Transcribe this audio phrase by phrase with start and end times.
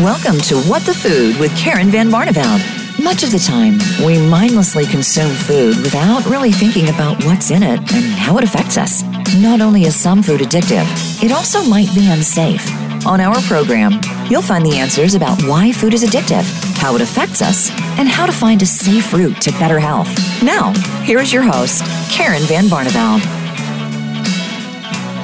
[0.00, 3.04] Welcome to What the Food with Karen Van Barneveld.
[3.04, 7.80] Much of the time, we mindlessly consume food without really thinking about what's in it
[7.92, 9.02] and how it affects us.
[9.36, 10.86] Not only is some food addictive,
[11.22, 12.66] it also might be unsafe.
[13.06, 14.00] On our program,
[14.30, 16.44] you'll find the answers about why food is addictive,
[16.78, 20.08] how it affects us, and how to find a safe route to better health.
[20.42, 20.72] Now,
[21.02, 23.20] here is your host, Karen Van Barneveld.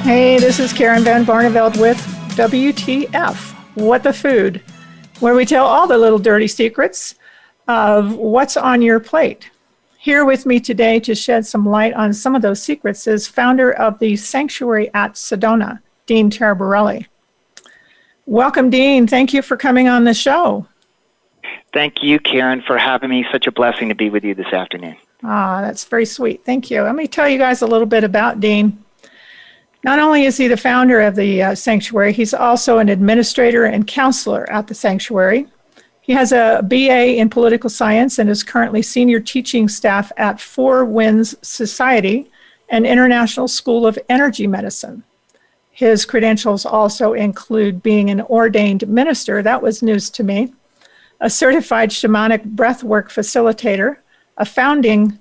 [0.02, 1.96] Hey, this is Karen Van Barneveld with
[2.36, 4.62] WTF what the Food,
[5.20, 7.14] where we tell all the little dirty secrets
[7.68, 9.50] of what's on your plate.
[9.98, 13.72] Here with me today to shed some light on some of those secrets is founder
[13.72, 17.06] of the Sanctuary at Sedona, Dean Taraborelli.
[18.26, 19.06] Welcome, Dean.
[19.06, 20.66] Thank you for coming on the show.
[21.72, 23.26] Thank you, Karen, for having me.
[23.32, 24.96] Such a blessing to be with you this afternoon.
[25.22, 26.44] Ah, that's very sweet.
[26.44, 26.82] Thank you.
[26.82, 28.82] Let me tell you guys a little bit about Dean.
[29.86, 33.86] Not only is he the founder of the uh, sanctuary, he's also an administrator and
[33.86, 35.46] counselor at the sanctuary.
[36.00, 40.84] He has a BA in political science and is currently senior teaching staff at Four
[40.84, 42.28] Winds Society,
[42.68, 45.04] an international school of energy medicine.
[45.70, 50.52] His credentials also include being an ordained minister, that was news to me,
[51.20, 53.98] a certified shamanic breathwork facilitator,
[54.36, 55.16] a founding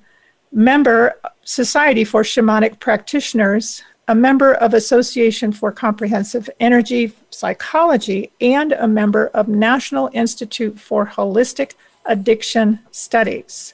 [0.52, 8.88] member Society for Shamanic Practitioners, a member of Association for Comprehensive Energy Psychology, and a
[8.88, 11.74] member of National Institute for Holistic
[12.06, 13.74] Addiction Studies.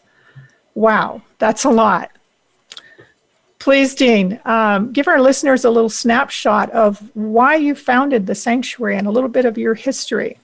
[0.73, 2.11] Wow, that's a lot.
[3.59, 8.97] Please, Dean, um, give our listeners a little snapshot of why you founded the sanctuary
[8.97, 10.37] and a little bit of your history.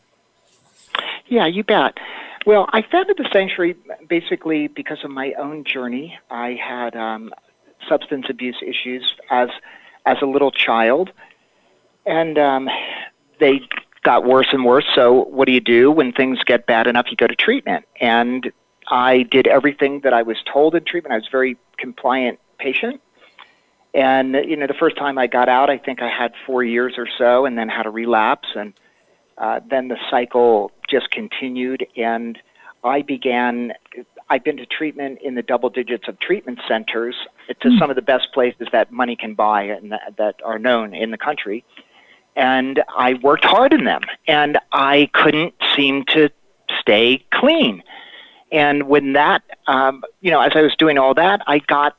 [1.27, 1.97] Yeah, you bet.
[2.45, 3.75] Well, I founded the sanctuary
[4.07, 6.17] basically because of my own journey.
[6.29, 7.33] I had um,
[7.89, 9.49] substance abuse issues as
[10.07, 11.11] as a little child,
[12.05, 12.69] and um,
[13.39, 13.59] they
[14.03, 14.85] got worse and worse.
[14.95, 17.07] So, what do you do when things get bad enough?
[17.11, 18.51] You go to treatment, and
[18.87, 21.13] I did everything that I was told in treatment.
[21.13, 23.01] I was very compliant patient.
[23.93, 26.93] And you know, the first time I got out, I think I had four years
[26.97, 28.73] or so, and then had a relapse, and
[29.37, 31.85] uh, then the cycle just continued.
[31.97, 32.39] And
[32.83, 33.73] I began
[34.29, 37.15] I've been to treatment in the double digits of treatment centers
[37.47, 37.79] to mm.
[37.79, 41.11] some of the best places that money can buy and that, that are known in
[41.11, 41.63] the country.
[42.35, 46.29] And I worked hard in them, and I couldn't seem to
[46.79, 47.81] stay clean.
[48.51, 51.97] And when that, um, you know, as I was doing all that, I got,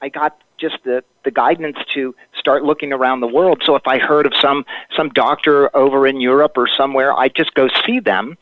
[0.00, 3.62] I got just the the guidance to start looking around the world.
[3.64, 4.64] So if I heard of some
[4.96, 8.38] some doctor over in Europe or somewhere, I'd just go see them.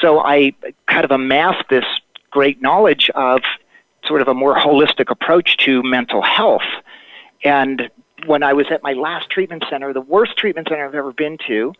[0.00, 0.52] So I
[0.86, 1.84] kind of amassed this
[2.34, 3.42] great knowledge of
[4.04, 6.68] sort of a more holistic approach to mental health.
[7.44, 7.88] And
[8.26, 11.38] when I was at my last treatment center, the worst treatment center I've ever been
[11.46, 11.72] to,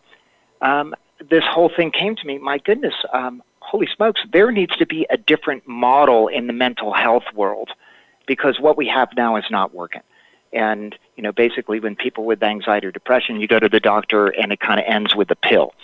[0.62, 0.94] um,
[1.28, 2.38] this whole thing came to me.
[2.38, 6.93] My goodness, um, holy smokes, there needs to be a different model in the mental
[6.93, 7.70] health world
[8.28, 10.03] because what we have now is not working.
[10.53, 14.28] And, you know, basically when people with anxiety or depression, you go to the doctor
[14.28, 15.75] and it kind of ends with a pill.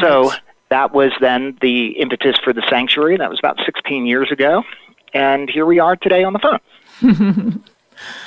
[0.00, 0.32] So
[0.70, 3.16] that was then the impetus for the sanctuary.
[3.16, 4.64] That was about 16 years ago.
[5.12, 7.64] And here we are today on the phone.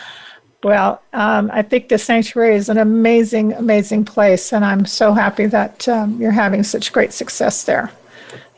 [0.63, 4.53] well, um, I think the sanctuary is an amazing, amazing place.
[4.53, 7.91] And I'm so happy that um, you're having such great success there.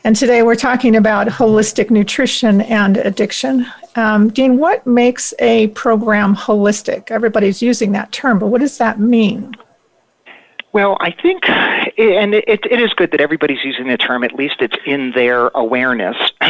[0.02, 3.66] And today we're talking about holistic nutrition and addiction.
[3.96, 7.10] Um, Dean, what makes a program holistic?
[7.10, 9.54] Everybody's using that term, but what does that mean?
[10.72, 11.48] Well, I think,
[11.98, 15.48] and it, it is good that everybody's using the term, at least it's in their
[15.48, 16.16] awareness.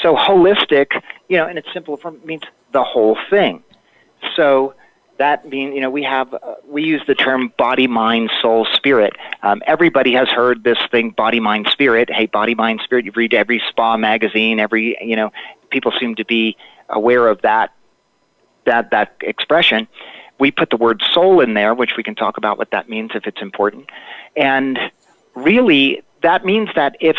[0.00, 2.42] so, holistic, you know, in its simple form, means
[2.72, 3.62] the whole thing.
[4.36, 4.74] So,
[5.18, 9.12] that means, you know, we have, uh, we use the term body, mind, soul, spirit.
[9.42, 12.10] Um, everybody has heard this thing, body, mind, spirit.
[12.10, 13.04] Hey, body, mind, spirit.
[13.04, 15.30] You read every spa magazine, every, you know,
[15.70, 16.56] people seem to be
[16.88, 17.74] aware of that,
[18.64, 19.88] that, that expression
[20.40, 23.10] we put the word soul in there, which we can talk about what that means
[23.14, 23.90] if it's important.
[24.36, 24.78] And
[25.34, 27.16] really, that means that if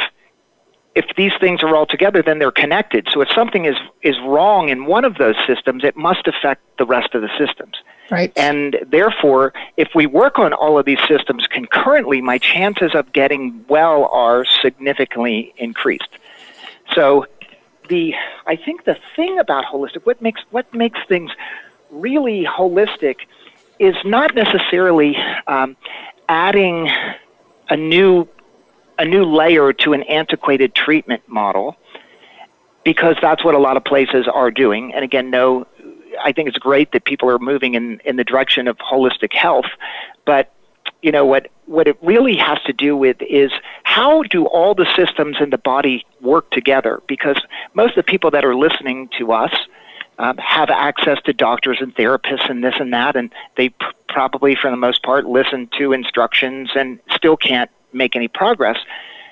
[0.93, 3.07] if these things are all together, then they're connected.
[3.11, 6.85] So if something is is wrong in one of those systems, it must affect the
[6.85, 7.75] rest of the systems.
[8.09, 8.33] Right.
[8.35, 13.63] And therefore, if we work on all of these systems concurrently, my chances of getting
[13.69, 16.09] well are significantly increased.
[16.93, 17.25] So
[17.87, 18.13] the
[18.47, 21.31] I think the thing about holistic what makes what makes things
[21.89, 23.17] really holistic
[23.79, 25.17] is not necessarily
[25.47, 25.75] um,
[26.31, 26.89] adding
[27.69, 28.25] a new
[28.97, 31.75] a new layer to an antiquated treatment model
[32.85, 34.93] because that's what a lot of places are doing.
[34.93, 35.67] And again, no,
[36.23, 39.65] I think it's great that people are moving in, in the direction of holistic health,
[40.25, 40.53] but
[41.01, 43.51] you know what what it really has to do with is
[43.83, 47.41] how do all the systems in the body work together because
[47.73, 49.53] most of the people that are listening to us
[50.21, 54.55] um, have access to doctors and therapists and this and that and they pr- probably
[54.55, 58.77] for the most part listen to instructions and still can't make any progress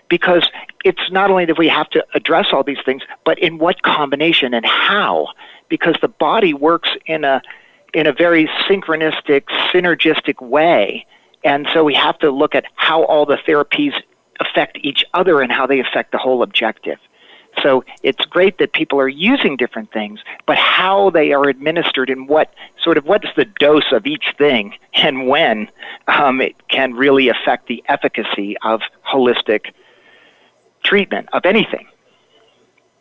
[0.09, 0.50] because
[0.83, 4.53] it's not only that we have to address all these things but in what combination
[4.53, 5.27] and how
[5.69, 7.42] because the body works in a
[7.94, 11.06] in a very synchronistic synergistic way
[11.44, 13.94] and so we have to look at how all the therapies
[14.39, 16.97] affect each other and how they affect the whole objective.
[17.61, 22.27] So it's great that people are using different things, but how they are administered and
[22.27, 25.69] what sort of what's the dose of each thing and when
[26.07, 29.73] um, it can really affect the efficacy of holistic
[30.83, 31.88] treatment of anything.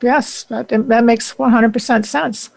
[0.02, 2.50] Yes, that, that makes 100% sense.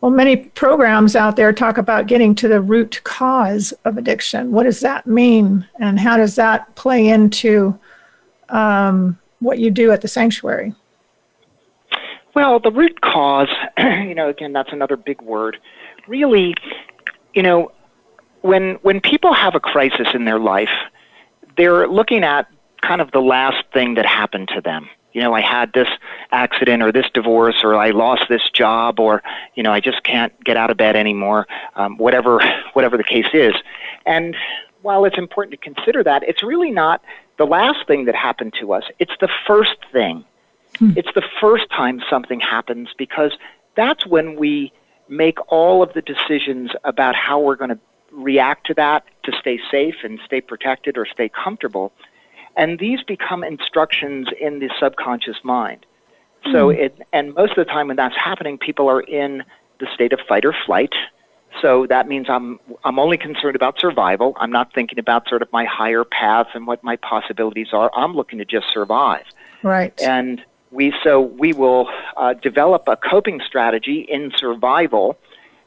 [0.00, 4.52] Well, many programs out there talk about getting to the root cause of addiction.
[4.52, 7.78] What does that mean, and how does that play into
[8.50, 10.74] um, what you do at the sanctuary?
[12.34, 13.48] Well, the root cause,
[13.78, 15.58] you know, again, that's another big word.
[16.08, 16.54] Really,
[17.32, 17.72] you know,
[18.42, 20.70] when when people have a crisis in their life,
[21.56, 22.48] they're looking at
[22.82, 25.88] kind of the last thing that happened to them you know, I had this
[26.32, 29.22] accident or this divorce or I lost this job or,
[29.54, 31.46] you know, I just can't get out of bed anymore,
[31.76, 32.40] um, whatever,
[32.74, 33.54] whatever the case is.
[34.04, 34.36] And
[34.82, 37.00] while it's important to consider that, it's really not
[37.38, 38.84] the last thing that happened to us.
[38.98, 40.24] It's the first thing.
[40.78, 40.92] Hmm.
[40.96, 43.32] It's the first time something happens because
[43.76, 44.72] that's when we
[45.08, 47.78] make all of the decisions about how we're going to
[48.10, 51.92] react to that to stay safe and stay protected or stay comfortable.
[52.56, 55.84] And these become instructions in the subconscious mind.
[56.52, 56.78] So mm.
[56.78, 59.42] it, and most of the time when that's happening, people are in
[59.80, 60.92] the state of fight or flight.
[61.62, 64.36] So that means I'm I'm only concerned about survival.
[64.38, 67.90] I'm not thinking about sort of my higher paths and what my possibilities are.
[67.94, 69.24] I'm looking to just survive.
[69.62, 69.98] Right.
[70.02, 70.44] And
[70.74, 75.16] we so we will uh, develop a coping strategy in survival,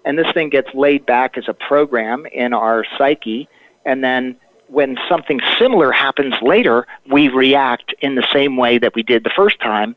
[0.05, 3.47] and this thing gets laid back as a program in our psyche,
[3.85, 4.35] and then
[4.67, 9.31] when something similar happens later, we react in the same way that we did the
[9.33, 9.95] first time.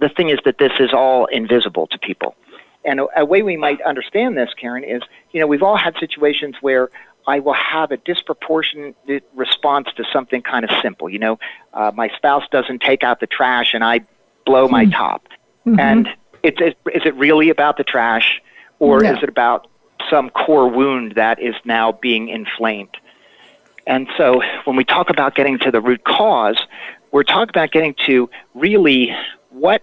[0.00, 2.36] The thing is that this is all invisible to people.
[2.84, 6.56] And a, way we might understand this, Karen, is you know, we've all had situations
[6.60, 6.90] where
[7.26, 11.08] I will have a disproportionate response to something kind of simple.
[11.08, 11.38] You know,
[11.72, 14.00] uh, my spouse doesn't take out the trash and I
[14.44, 14.92] blow my mm-hmm.
[14.92, 15.28] top.
[15.66, 15.80] Mm-hmm.
[15.80, 16.08] And
[16.42, 18.40] it's, it, is it really about the trash
[18.78, 19.68] or is it about
[20.10, 22.96] some core wound that is now being inflamed?
[23.86, 26.60] And so when we talk about getting to the root cause,
[27.12, 29.14] we're talking about getting to really
[29.50, 29.82] what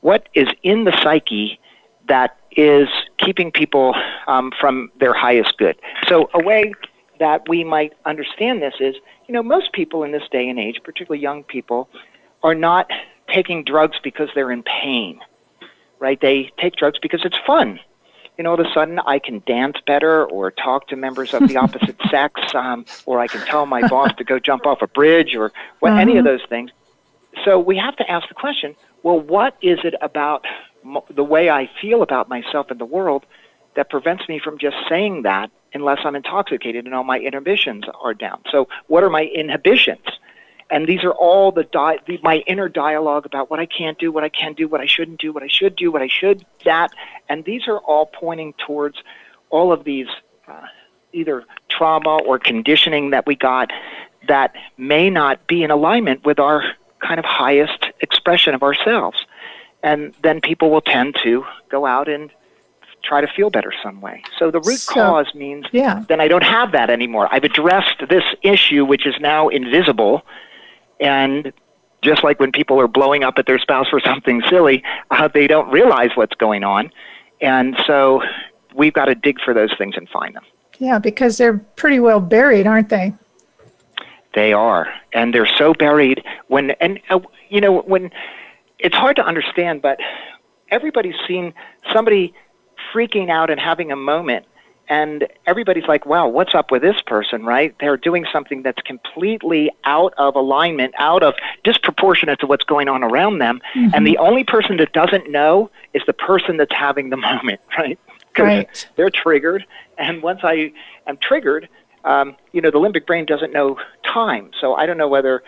[0.00, 1.60] what is in the psyche
[2.08, 2.88] that is
[3.18, 3.94] keeping people
[4.26, 5.76] um, from their highest good.
[6.08, 6.72] So a way
[7.18, 8.96] that we might understand this is,
[9.28, 11.88] you know, most people in this day and age, particularly young people,
[12.42, 12.90] are not
[13.32, 15.20] taking drugs because they're in pain,
[15.98, 16.20] right?
[16.20, 17.80] They take drugs because it's fun
[18.40, 21.46] you know, all of a sudden I can dance better or talk to members of
[21.46, 24.86] the opposite sex, um, or I can tell my boss to go jump off a
[24.86, 26.00] bridge or what, uh-huh.
[26.00, 26.70] any of those things.
[27.44, 30.46] So we have to ask the question well, what is it about
[30.82, 33.26] m- the way I feel about myself and the world
[33.76, 38.14] that prevents me from just saying that unless I'm intoxicated and all my inhibitions are
[38.14, 38.40] down?
[38.50, 40.06] So, what are my inhibitions?
[40.70, 44.12] And these are all the, di- the, my inner dialogue about what I can't do,
[44.12, 46.44] what I can do, what I shouldn't do, what I should do, what I should
[46.64, 46.92] that,
[47.28, 49.02] and these are all pointing towards
[49.50, 50.06] all of these
[50.46, 50.66] uh,
[51.12, 53.70] either trauma or conditioning that we got
[54.28, 56.62] that may not be in alignment with our
[57.00, 59.24] kind of highest expression of ourselves,
[59.82, 62.30] and then people will tend to go out and
[63.02, 64.22] try to feel better some way.
[64.38, 66.04] So the root so, cause means yeah.
[66.08, 67.28] then I don't have that anymore.
[67.32, 70.22] I've addressed this issue, which is now invisible
[71.00, 71.52] and
[72.02, 75.46] just like when people are blowing up at their spouse for something silly, uh, they
[75.46, 76.90] don't realize what's going on.
[77.40, 78.22] And so
[78.74, 80.44] we've got to dig for those things and find them.
[80.78, 83.12] Yeah, because they're pretty well buried, aren't they?
[84.34, 84.88] They are.
[85.12, 88.10] And they're so buried when, and, uh, you know, when
[88.78, 89.98] it's hard to understand, but
[90.70, 91.52] everybody's seen
[91.92, 92.32] somebody
[92.94, 94.46] freaking out and having a moment
[94.90, 97.74] and everybody's like, wow, what's up with this person, right?
[97.78, 103.04] They're doing something that's completely out of alignment, out of disproportionate to what's going on
[103.04, 103.62] around them.
[103.76, 103.94] Mm-hmm.
[103.94, 107.98] And the only person that doesn't know is the person that's having the moment, right?
[108.36, 108.88] Right.
[108.96, 109.64] they're triggered.
[109.96, 110.72] And once I
[111.06, 111.68] am triggered,
[112.04, 114.50] um, you know, the limbic brain doesn't know time.
[114.60, 115.44] So I don't know whether,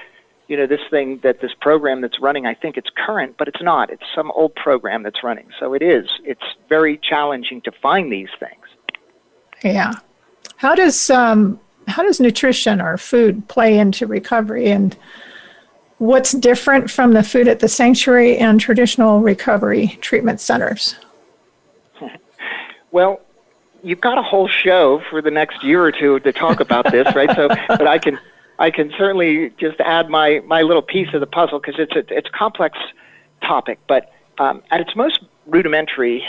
[0.46, 3.62] you know, this thing that this program that's running, I think it's current, but it's
[3.62, 3.90] not.
[3.90, 5.48] It's some old program that's running.
[5.58, 6.08] So it is.
[6.24, 8.61] It's very challenging to find these things.
[9.62, 9.94] Yeah.
[10.56, 14.96] How does um, how does nutrition or food play into recovery and
[15.98, 20.96] what's different from the food at the sanctuary and traditional recovery treatment centers?
[22.92, 23.22] Well,
[23.82, 27.14] you've got a whole show for the next year or two to talk about this,
[27.14, 27.34] right?
[27.34, 28.18] So, but I can
[28.58, 32.16] I can certainly just add my my little piece of the puzzle because it's a
[32.16, 32.78] it's a complex
[33.42, 33.78] topic.
[33.88, 36.22] But um, at its most rudimentary,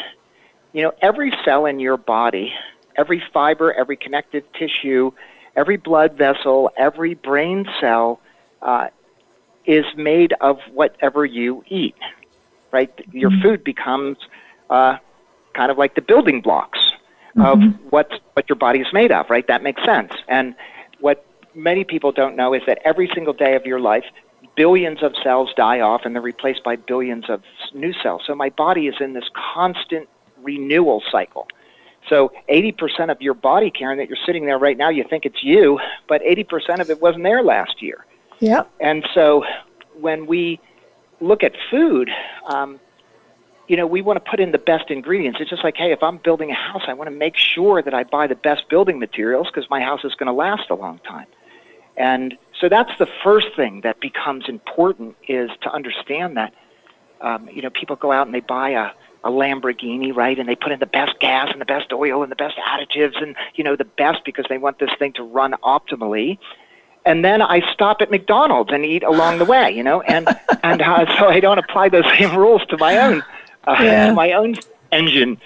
[0.71, 2.53] you know, every cell in your body,
[2.97, 5.11] every fiber, every connective tissue,
[5.55, 8.19] every blood vessel, every brain cell
[8.61, 8.87] uh,
[9.65, 11.95] is made of whatever you eat,
[12.71, 12.91] right?
[13.11, 13.41] Your mm-hmm.
[13.41, 14.17] food becomes
[14.69, 14.97] uh,
[15.53, 16.79] kind of like the building blocks
[17.37, 17.89] of mm-hmm.
[17.89, 19.47] what what your body is made of, right?
[19.47, 20.13] That makes sense.
[20.27, 20.55] And
[20.99, 24.05] what many people don't know is that every single day of your life,
[24.55, 27.41] billions of cells die off and they're replaced by billions of
[27.73, 28.23] new cells.
[28.25, 30.07] So my body is in this constant
[30.41, 31.47] renewal cycle.
[32.13, 35.43] So 80% of your body, Karen, that you're sitting there right now, you think it's
[35.43, 38.05] you, but 80% of it wasn't there last year.
[38.39, 38.65] Yeah.
[38.79, 39.43] And so
[39.99, 40.59] when we
[41.19, 42.11] look at food,
[42.45, 42.79] um,
[43.67, 45.39] you know, we want to put in the best ingredients.
[45.41, 47.95] It's just like, hey, if I'm building a house, I want to make sure that
[47.95, 50.99] I buy the best building materials because my house is going to last a long
[50.99, 51.25] time.
[51.97, 56.53] And so that's the first thing that becomes important is to understand that,
[57.21, 58.91] um, you know, people go out and they buy a,
[59.23, 60.37] a Lamborghini, right?
[60.37, 63.21] And they put in the best gas and the best oil and the best additives
[63.21, 66.37] and, you know, the best because they want this thing to run optimally
[67.05, 70.27] and then I stop at McDonald's and eat along the way, you know, and
[70.63, 73.23] and uh, so I don't apply those same rules to my own
[73.65, 74.07] uh, yeah.
[74.07, 74.55] to my own
[74.91, 75.37] engine,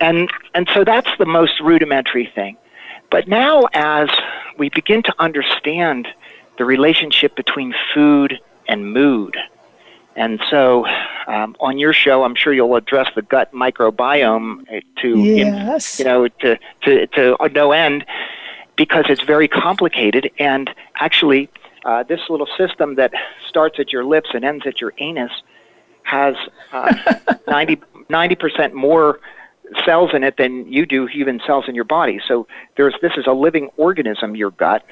[0.00, 2.56] and and so that's the most rudimentary thing.
[3.10, 4.08] But now, as
[4.58, 6.08] we begin to understand
[6.58, 9.36] the relationship between food and mood,
[10.16, 10.86] and so
[11.26, 14.64] um, on your show, I'm sure you'll address the gut microbiome
[15.02, 16.00] to yes.
[16.00, 18.04] in, you know to to to no end
[18.76, 20.30] because it's very complicated.
[20.38, 21.50] And actually,
[21.84, 23.12] uh, this little system that
[23.46, 25.32] starts at your lips and ends at your anus
[26.02, 26.34] has
[26.72, 26.94] uh,
[28.08, 29.20] 90 percent more
[29.84, 32.20] cells in it than you do human cells in your body.
[32.26, 32.46] So
[32.76, 34.84] there's this is a living organism, your gut,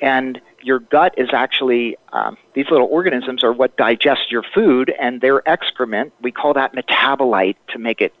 [0.00, 5.20] and your gut is actually um, these little organisms are what digest your food, and
[5.20, 8.14] their excrement we call that metabolite to make it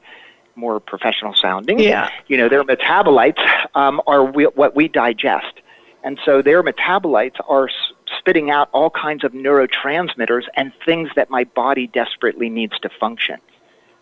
[0.56, 1.78] more professional sounding.
[1.78, 2.10] Yeah.
[2.28, 3.42] You know, their metabolites
[3.74, 5.60] um, are we, what we digest.
[6.04, 7.68] And so their metabolites are
[8.18, 13.40] spitting out all kinds of neurotransmitters and things that my body desperately needs to function.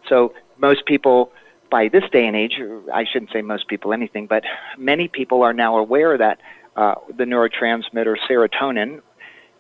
[0.09, 1.33] So most people,
[1.71, 2.61] by this day and age,
[2.93, 4.45] I shouldn't say most people anything, but
[4.77, 6.41] many people are now aware that
[6.77, 9.01] uh, the neurotransmitter serotonin,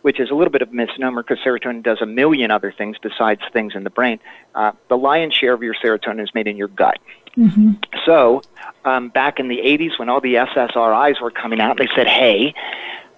[0.03, 2.97] which is a little bit of a misnomer because serotonin does a million other things
[3.03, 4.19] besides things in the brain.
[4.55, 6.99] Uh, the lion's share of your serotonin is made in your gut.
[7.37, 7.73] Mm-hmm.
[8.05, 8.43] So,
[8.85, 12.55] um, back in the 80s, when all the SSRIs were coming out, they said, hey,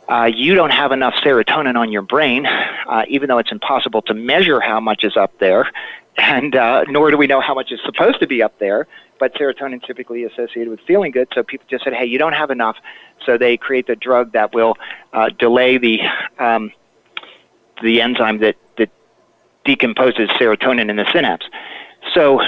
[0.09, 4.15] uh, you don't have enough serotonin on your brain, uh, even though it's impossible to
[4.15, 5.71] measure how much is up there,
[6.17, 8.87] and uh, nor do we know how much is supposed to be up there.
[9.19, 12.51] But serotonin typically associated with feeling good, so people just said, "Hey, you don't have
[12.51, 12.77] enough."
[13.25, 14.77] So they create the drug that will
[15.13, 16.01] uh, delay the
[16.39, 16.73] um,
[17.83, 18.91] the enzyme that that
[19.65, 21.47] decomposes serotonin in the synapse.
[22.13, 22.41] So,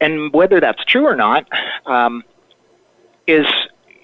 [0.00, 1.46] and whether that's true or not
[1.86, 2.24] um,
[3.26, 3.46] is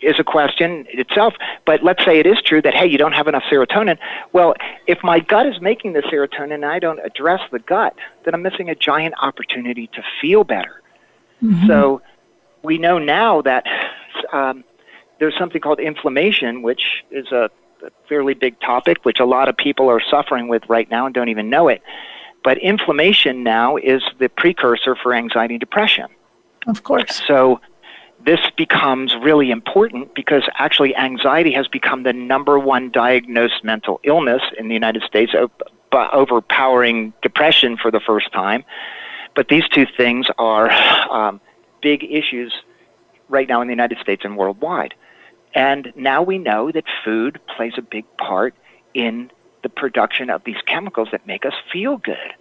[0.02, 1.35] is a question itself.
[1.64, 3.99] But let's say it is true that hey, you don't have enough serotonin.
[4.32, 4.54] Well,
[4.87, 7.94] if my gut is making the serotonin and I don't address the gut,
[8.25, 10.82] then I'm missing a giant opportunity to feel better.
[11.42, 11.66] Mm-hmm.
[11.66, 12.02] So
[12.62, 13.64] we know now that
[14.32, 14.64] um,
[15.18, 17.50] there's something called inflammation, which is a,
[17.85, 21.14] a fairly big topic, which a lot of people are suffering with right now and
[21.14, 21.82] don't even know it.
[22.44, 26.06] But inflammation now is the precursor for anxiety and depression.
[26.66, 27.23] Of course.
[27.26, 27.61] So
[28.24, 34.42] this becomes really important because actually anxiety has become the number one diagnosed mental illness
[34.58, 35.32] in the United States,
[35.92, 38.64] overpowering depression for the first time.
[39.34, 40.70] But these two things are
[41.10, 41.40] um,
[41.80, 42.52] big issues
[43.28, 44.94] right now in the United States and worldwide.
[45.54, 48.54] And now we know that food plays a big part
[48.94, 49.30] in
[49.62, 52.34] the production of these chemicals that make us feel good.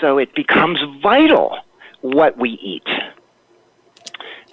[0.00, 1.58] So it becomes vital
[2.00, 2.86] what we eat.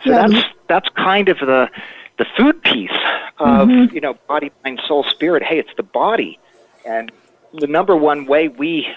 [0.03, 0.27] So yeah.
[0.27, 1.69] that's that's kind of the
[2.17, 2.91] the food piece
[3.39, 3.93] of mm-hmm.
[3.93, 5.43] you know body, mind, soul, spirit.
[5.43, 6.39] Hey, it's the body,
[6.85, 7.11] and
[7.53, 8.87] the number one way we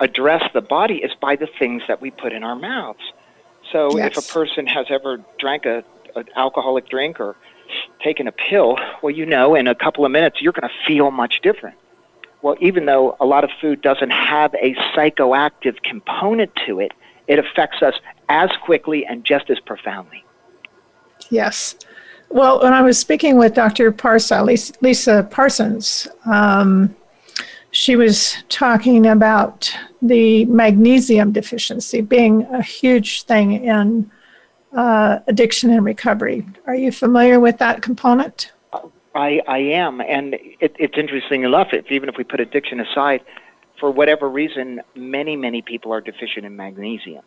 [0.00, 3.12] address the body is by the things that we put in our mouths.
[3.72, 4.16] So yes.
[4.16, 7.36] if a person has ever drank a an alcoholic drink or
[8.02, 11.10] taken a pill, well, you know, in a couple of minutes you're going to feel
[11.10, 11.76] much different.
[12.42, 16.92] Well, even though a lot of food doesn't have a psychoactive component to it,
[17.26, 17.94] it affects us
[18.28, 20.24] as quickly and just as profoundly.
[21.30, 21.76] Yes.
[22.28, 23.92] Well, when I was speaking with Dr.
[23.92, 24.44] Parsa,
[24.82, 26.94] Lisa Parsons, um,
[27.70, 29.70] she was talking about
[30.02, 34.10] the magnesium deficiency being a huge thing in
[34.74, 36.46] uh, addiction and recovery.
[36.66, 38.52] Are you familiar with that component?
[39.14, 41.68] I, I am, and it, it's interesting enough.
[41.72, 43.22] If, even if we put addiction aside,
[43.80, 47.24] for whatever reason, many many people are deficient in magnesium,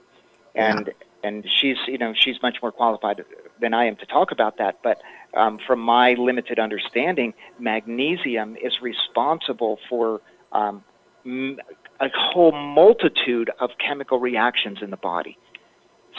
[0.54, 0.94] and yeah.
[1.24, 3.24] And she's you know she's much more qualified
[3.60, 4.80] than I am to talk about that.
[4.84, 5.02] But
[5.36, 10.22] um, from my limited understanding, magnesium is responsible for
[10.52, 10.84] um,
[11.26, 15.38] a whole multitude of chemical reactions in the body.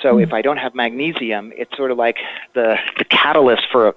[0.03, 2.17] So mm if I don't have magnesium, it's sort of like
[2.55, 3.95] the, the catalyst for a,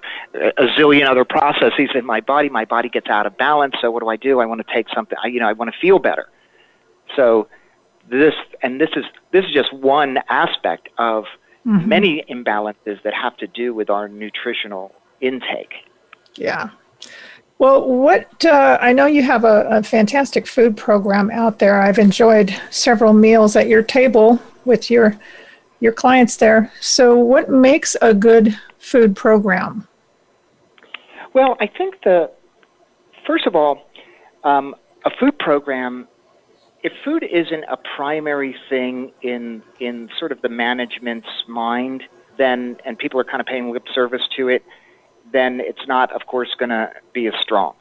[0.56, 2.48] a zillion other processes in my body.
[2.48, 3.74] My body gets out of balance.
[3.80, 4.40] So what do I do?
[4.40, 5.16] I want to take something.
[5.22, 6.28] I, you know, I want to feel better.
[7.14, 7.48] So
[8.10, 11.24] this and this is this is just one aspect of
[11.66, 11.88] mm-hmm.
[11.88, 15.74] many imbalances that have to do with our nutritional intake.
[16.36, 16.70] Yeah.
[17.58, 21.80] Well, what uh, I know you have a, a, fantastic food program out there.
[21.80, 25.16] I've enjoyed several meals at your table with your
[25.80, 26.72] your clients there.
[26.80, 29.86] So, what makes a good food program?
[31.32, 32.30] Well, I think the
[33.26, 33.88] first of all,
[34.42, 36.08] um, a food program.
[36.84, 42.04] If food isn't a primary thing in in sort of the management's mind,
[42.36, 44.62] then and people are kind of paying lip service to it,
[45.32, 47.74] then it's not, of course, going to be as strong.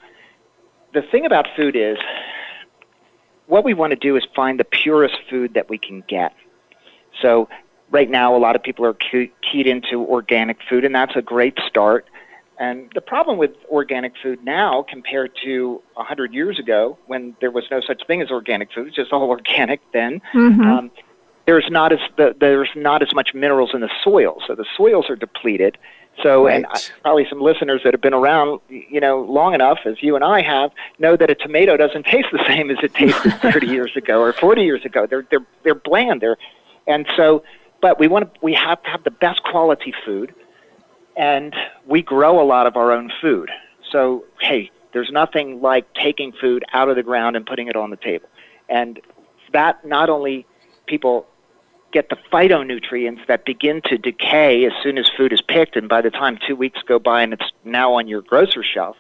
[0.94, 1.98] The thing about food is,
[3.48, 6.34] what we want to do is find the purest food that we can get.
[7.22, 7.50] So
[7.92, 11.60] right now, a lot of people are keyed into organic food, and that's a great
[11.68, 12.08] start.
[12.60, 17.64] And the problem with organic food now, compared to 100 years ago, when there was
[17.72, 20.22] no such thing as organic food, it's just all organic then.
[20.34, 20.62] Mm-hmm.
[20.62, 20.92] Um,
[21.46, 25.10] there's not as the, there's not as much minerals in the soil, so the soils
[25.10, 25.78] are depleted.
[26.22, 26.58] So, right.
[26.58, 30.24] and probably some listeners that have been around, you know, long enough as you and
[30.24, 33.96] I have, know that a tomato doesn't taste the same as it tasted 30 years
[33.96, 35.08] ago or 40 years ago.
[35.08, 36.22] They're they're they're bland.
[36.22, 36.38] They're,
[36.88, 37.44] and so,
[37.82, 40.36] but we want to we have to have the best quality food,
[41.16, 43.52] and we grow a lot of our own food.
[43.92, 47.90] So, hey, there's nothing like taking food out of the ground and putting it on
[47.90, 48.28] the table,
[48.70, 49.00] and
[49.52, 50.46] that not only
[50.88, 51.28] people
[51.92, 56.02] get the phytonutrients that begin to decay as soon as food is picked, and by
[56.02, 58.98] the time two weeks go by and it's now on your grocery shelf,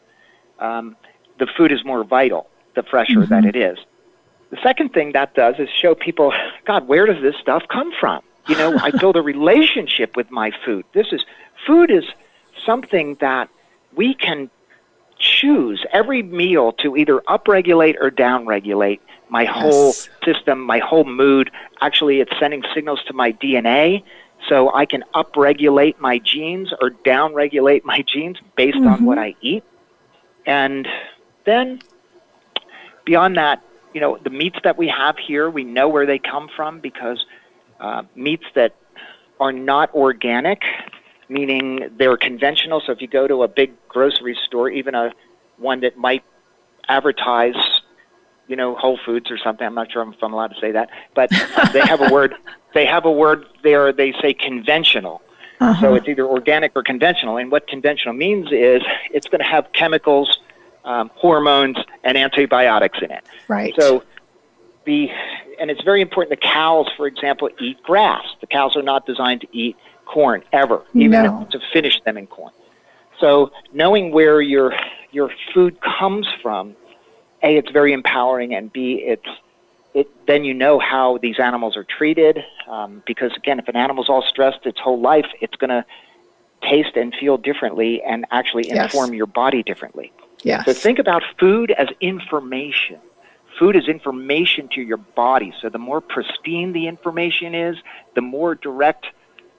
[0.59, 0.95] um,
[1.39, 3.33] the food is more vital the fresher mm-hmm.
[3.33, 3.77] that it is.
[4.51, 6.33] The second thing that does is show people,
[6.65, 8.21] God, where does this stuff come from?
[8.47, 10.85] You know, I build a relationship with my food.
[10.93, 11.23] This is
[11.65, 12.03] food is
[12.65, 13.49] something that
[13.95, 14.49] we can
[15.17, 19.53] choose every meal to either upregulate or downregulate my yes.
[19.53, 19.93] whole
[20.25, 21.49] system, my whole mood.
[21.81, 24.03] Actually, it's sending signals to my DNA
[24.49, 28.87] so I can upregulate my genes or downregulate my genes based mm-hmm.
[28.87, 29.63] on what I eat.
[30.45, 30.87] And
[31.45, 31.81] then
[33.05, 36.49] beyond that, you know, the meats that we have here, we know where they come
[36.53, 37.25] from because
[37.83, 38.75] uh, meats that
[39.39, 40.61] are not organic,
[41.29, 42.81] meaning they're conventional.
[42.83, 45.11] So if you go to a big grocery store, even a
[45.57, 46.23] one that might
[46.87, 47.55] advertise
[48.47, 49.65] you know, Whole Foods or something.
[49.65, 51.29] I'm not sure if I'm allowed to say that, but
[51.71, 52.35] they have a word.
[52.73, 53.93] They have a word there.
[53.93, 55.21] They say conventional.
[55.59, 55.79] Uh-huh.
[55.79, 57.37] So it's either organic or conventional.
[57.37, 60.39] And what conventional means is it's going to have chemicals,
[60.83, 63.23] um, hormones, and antibiotics in it.
[63.47, 63.75] Right.
[63.79, 64.03] So
[64.85, 65.09] the
[65.59, 66.29] and it's very important.
[66.39, 68.25] The cows, for example, eat grass.
[68.41, 71.47] The cows are not designed to eat corn ever, even no.
[71.51, 72.51] to finish them in corn.
[73.19, 74.73] So knowing where your
[75.11, 76.75] your food comes from
[77.43, 79.27] a, it's very empowering, and B, it's
[79.93, 82.43] it, then you know how these animals are treated.
[82.67, 85.85] Um, because again, if an animal's all stressed its whole life, it's going to
[86.61, 89.17] taste and feel differently, and actually inform yes.
[89.17, 90.11] your body differently.
[90.43, 90.65] Yes.
[90.65, 92.99] So think about food as information.
[93.59, 95.53] Food is information to your body.
[95.61, 97.77] So the more pristine the information is,
[98.15, 99.05] the more direct,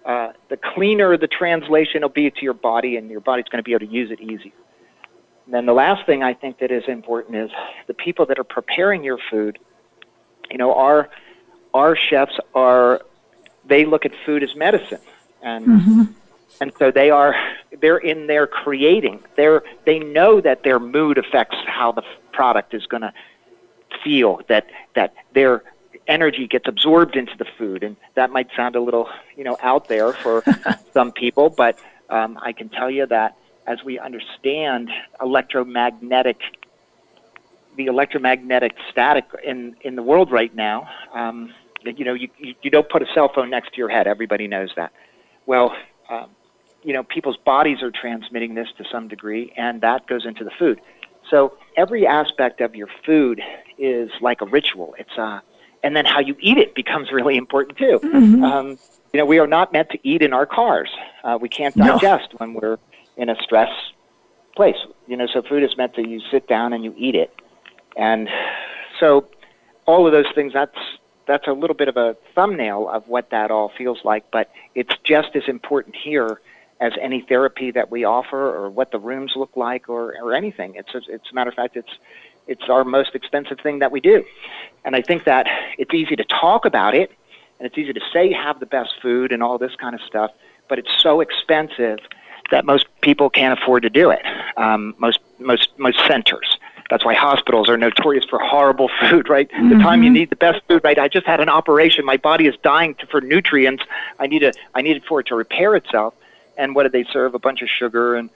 [0.05, 3.63] uh, the cleaner the translation will be to your body, and your body's going to
[3.63, 4.53] be able to use it easier.
[5.45, 7.51] And then the last thing I think that is important is
[7.87, 9.59] the people that are preparing your food.
[10.51, 11.09] You know, our
[11.73, 13.03] our chefs are
[13.67, 15.01] they look at food as medicine,
[15.43, 16.03] and mm-hmm.
[16.61, 17.35] and so they are
[17.81, 19.21] they're in there creating.
[19.37, 22.03] They're they know that their mood affects how the
[22.33, 23.13] product is going to
[24.05, 24.43] feel.
[24.49, 25.63] That that their
[26.07, 29.89] energy gets absorbed into the food, and that might sound a little you know out
[29.89, 30.45] there for
[30.93, 31.79] some people, but
[32.11, 33.37] um, I can tell you that
[33.67, 34.91] as we understand
[35.21, 36.41] electromagnetic,
[37.77, 41.53] the electromagnetic static in, in the world right now, um,
[41.85, 44.07] you know, you, you, you don't put a cell phone next to your head.
[44.07, 44.93] Everybody knows that.
[45.47, 45.75] Well,
[46.09, 46.31] um,
[46.83, 50.51] you know, people's bodies are transmitting this to some degree, and that goes into the
[50.59, 50.81] food.
[51.31, 53.41] So every aspect of your food
[53.79, 54.95] is like a ritual.
[54.99, 55.41] It's uh,
[55.83, 58.01] and then how you eat it becomes really important too.
[58.03, 58.45] Mm-hmm.
[58.45, 58.79] Um,
[59.13, 60.91] you know, we are not meant to eat in our cars.
[61.23, 62.39] Uh, we can't digest no.
[62.39, 62.79] when we're
[63.17, 63.71] in a stress
[64.57, 64.77] place.
[65.07, 67.35] You know, so food is meant to you sit down and you eat it,
[67.97, 68.29] and
[68.99, 69.27] so
[69.87, 70.53] all of those things.
[70.53, 70.79] That's
[71.27, 74.95] that's a little bit of a thumbnail of what that all feels like, but it's
[75.05, 76.41] just as important here
[76.81, 80.75] as any therapy that we offer or what the rooms look like or, or anything.
[80.75, 81.99] It's a, it's a matter of fact, it's
[82.47, 84.23] it's our most expensive thing that we do,
[84.85, 85.47] and I think that
[85.79, 87.11] it's easy to talk about it,
[87.59, 90.03] and it's easy to say you have the best food and all this kind of
[90.03, 90.31] stuff,
[90.69, 92.01] but it's so expensive
[92.51, 94.23] that most people can't afford to do it.
[94.59, 96.59] Um, most most most centers.
[96.91, 99.51] That's why hospitals are notorious for horrible food, right?
[99.51, 99.71] Mm-hmm.
[99.71, 100.99] The time you need the best food, right?
[100.99, 102.05] I just had an operation.
[102.05, 103.85] My body is dying to, for nutrients.
[104.19, 106.15] I need a, I need it for it to repair itself.
[106.57, 107.35] And what did they serve?
[107.35, 108.31] A bunch of sugar and,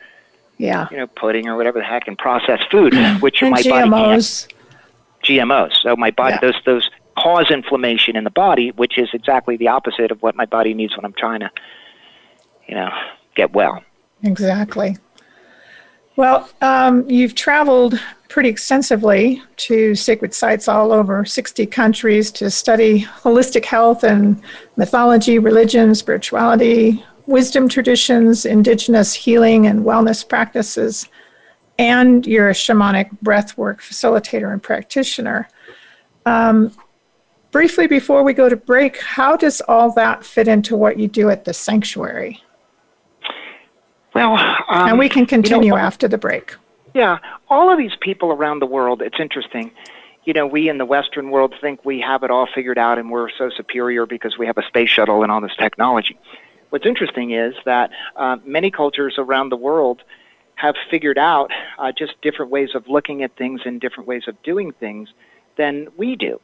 [0.57, 3.91] yeah, you know, pudding or whatever the heck, and processed food, which and my GMOs.
[3.91, 4.55] body
[5.25, 5.49] can't.
[5.49, 5.73] GMOs.
[5.83, 6.51] So my body, yeah.
[6.51, 10.47] those those cause inflammation in the body, which is exactly the opposite of what my
[10.47, 11.51] body needs when I'm trying to,
[12.67, 12.91] you know,
[13.35, 13.83] get well.
[14.23, 14.97] Exactly.
[16.17, 23.03] Well, um, you've traveled pretty extensively to sacred sites all over 60 countries to study
[23.05, 24.43] holistic health and
[24.77, 31.07] mythology, religion, spirituality, wisdom traditions, indigenous healing and wellness practices,
[31.79, 35.47] and you're a shamanic breathwork facilitator and practitioner.
[36.25, 36.73] Um,
[37.53, 41.29] briefly, before we go to break, how does all that fit into what you do
[41.29, 42.43] at the sanctuary?
[44.15, 44.35] Well,
[44.69, 46.55] um, and we can continue you know, after the break.
[46.95, 49.71] Yeah, all of these people around the world, it's interesting.
[50.25, 53.11] You know, we in the Western world think we have it all figured out and
[53.11, 56.19] we're so superior because we have a space shuttle and all this technology.
[56.71, 60.03] What's interesting is that uh, many cultures around the world
[60.57, 64.41] have figured out uh, just different ways of looking at things and different ways of
[64.43, 65.09] doing things
[65.57, 66.41] than we do.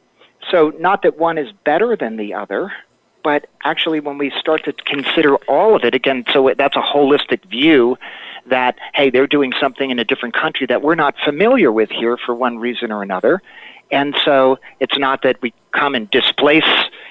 [0.51, 2.71] So, not that one is better than the other,
[3.23, 7.43] but actually, when we start to consider all of it, again, so that's a holistic
[7.49, 7.97] view
[8.47, 12.17] that, hey, they're doing something in a different country that we're not familiar with here
[12.17, 13.41] for one reason or another.
[13.91, 16.67] And so it's not that we come and displace,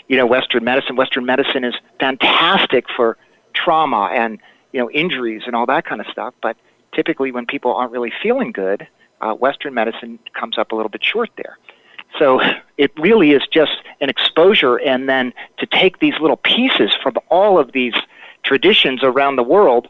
[0.08, 0.96] you know, Western medicine.
[0.96, 3.16] Western medicine is fantastic for
[3.52, 4.40] trauma and,
[4.72, 6.34] you know, injuries and all that kind of stuff.
[6.42, 6.56] But
[6.92, 8.86] typically when people aren't really feeling good,
[9.20, 11.58] uh, Western medicine comes up a little bit short there.
[12.18, 12.40] So
[12.78, 17.58] it really is just an exposure, and then to take these little pieces from all
[17.58, 17.94] of these
[18.44, 19.88] traditions around the world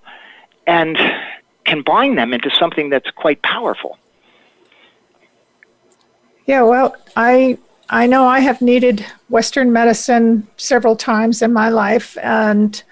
[0.66, 0.96] and
[1.66, 3.98] combine them into something that's quite powerful.
[6.46, 7.58] Yeah, well, I
[7.90, 12.82] I know I have needed Western medicine several times in my life, and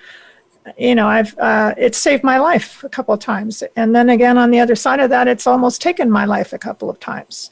[0.79, 4.39] you know I've uh, it's saved my life a couple of times, and then again
[4.39, 7.51] on the other side of that, it's almost taken my life a couple of times.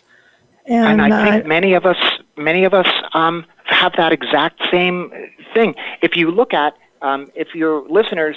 [0.66, 1.96] And, and I think uh, many of us,
[2.36, 5.10] many of us um, have that exact same
[5.54, 5.74] thing.
[6.02, 8.36] If you look at, um, if your listeners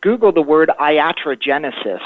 [0.00, 2.00] Google the word iatrogenesis,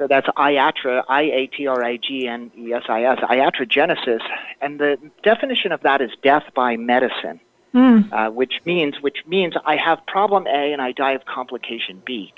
[0.00, 4.22] so that's iatra, I-A-T-R-A-G-N-E-S-I-S, iatrogenesis,
[4.62, 7.38] and the definition of that is death by medicine,
[7.74, 8.10] mm.
[8.10, 12.32] uh, which means which means I have problem A and I die of complication B.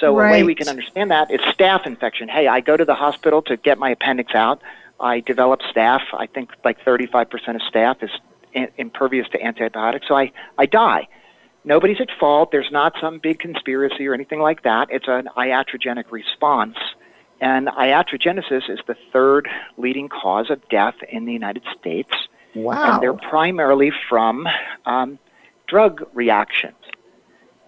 [0.00, 0.28] So right.
[0.28, 2.26] a way we can understand that is staph infection.
[2.26, 4.62] Hey, I go to the hospital to get my appendix out.
[4.98, 6.04] I develop staph.
[6.14, 8.12] I think like 35% of staph is
[8.78, 11.06] impervious to antibiotics, so I, I die.
[11.64, 12.50] Nobody's at fault.
[12.50, 14.88] There's not some big conspiracy or anything like that.
[14.90, 16.76] It's an iatrogenic response.
[17.40, 22.10] And iatrogenesis is the third leading cause of death in the United States.
[22.54, 22.94] Wow.
[22.94, 24.46] And they're primarily from
[24.86, 25.18] um,
[25.66, 26.76] drug reactions.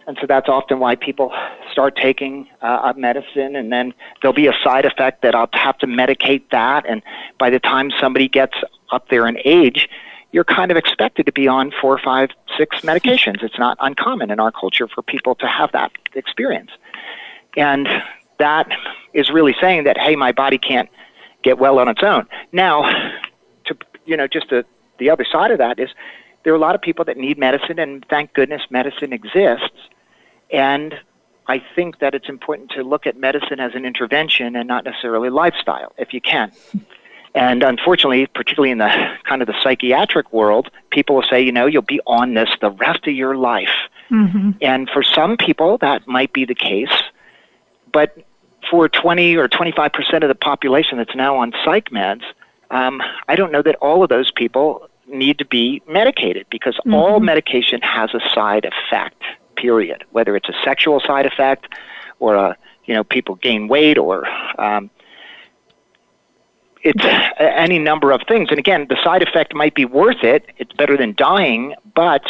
[0.06, 1.32] And so that's often why people
[1.72, 5.78] start taking uh, a medicine, and then there'll be a side effect that I'll have
[5.78, 6.86] to medicate that.
[6.88, 7.02] And
[7.40, 8.54] by the time somebody gets
[8.92, 9.88] up there in age,
[10.32, 13.42] you're kind of expected to be on four, five, six medications.
[13.42, 16.70] It's not uncommon in our culture for people to have that experience.
[17.56, 17.88] And
[18.38, 18.68] that
[19.14, 20.90] is really saying that, hey, my body can't
[21.42, 22.26] get well on its own.
[22.52, 22.82] Now,
[23.66, 24.64] to, you know, just the,
[24.98, 25.90] the other side of that is
[26.42, 29.70] there are a lot of people that need medicine, and thank goodness medicine exists
[30.50, 30.94] and
[31.48, 35.30] I think that it's important to look at medicine as an intervention and not necessarily
[35.30, 36.52] lifestyle, if you can.
[37.36, 41.66] And unfortunately, particularly in the kind of the psychiatric world, people will say, you know,
[41.66, 43.68] you'll be on this the rest of your life.
[44.10, 44.52] Mm-hmm.
[44.62, 46.90] And for some people, that might be the case.
[47.92, 48.16] But
[48.70, 52.24] for 20 or 25% of the population that's now on psych meds,
[52.70, 56.94] um, I don't know that all of those people need to be medicated because mm-hmm.
[56.94, 59.22] all medication has a side effect
[59.56, 61.66] period, whether it's a sexual side effect
[62.18, 64.26] or a, you know, people gain weight or
[64.58, 64.88] um,
[66.86, 67.04] it's
[67.38, 68.48] any number of things.
[68.50, 70.46] And again, the side effect might be worth it.
[70.58, 72.22] It's better than dying, but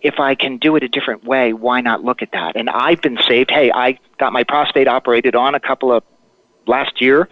[0.00, 2.56] if I can do it a different way, why not look at that?
[2.56, 3.50] And I've been saved.
[3.50, 6.04] Hey, I got my prostate operated on a couple of
[6.66, 7.28] last year,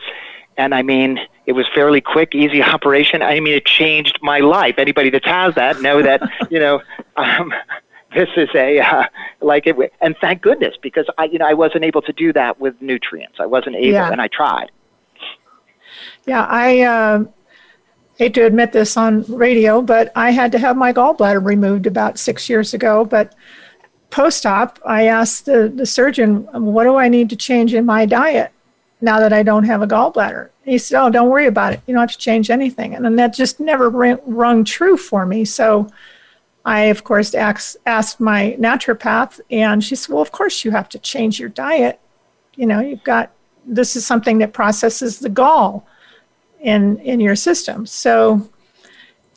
[0.57, 3.22] and I mean, it was fairly quick, easy operation.
[3.22, 4.74] I mean, it changed my life.
[4.79, 6.83] Anybody that has that know that you know.
[7.16, 7.52] Um,
[8.14, 9.05] this is a uh,
[9.40, 12.59] like it, and thank goodness because I, you know, I wasn't able to do that
[12.59, 13.37] with nutrients.
[13.38, 14.11] I wasn't able, yeah.
[14.11, 14.70] and I tried.
[16.26, 17.24] Yeah, I uh,
[18.18, 22.18] hate to admit this on radio, but I had to have my gallbladder removed about
[22.18, 23.04] six years ago.
[23.04, 23.34] But
[24.10, 28.06] post op, I asked the, the surgeon, What do I need to change in my
[28.06, 28.52] diet
[29.00, 30.50] now that I don't have a gallbladder?
[30.64, 31.82] He said, Oh, don't worry about it.
[31.86, 32.94] You don't have to change anything.
[32.94, 35.44] And then that just never rung true for me.
[35.44, 35.88] So
[36.64, 40.88] I, of course, asked, asked my naturopath, and she said, Well, of course, you have
[40.88, 42.00] to change your diet.
[42.56, 43.30] You know, you've got
[43.64, 45.86] this is something that processes the gall
[46.66, 47.87] in in your system.
[47.87, 48.46] So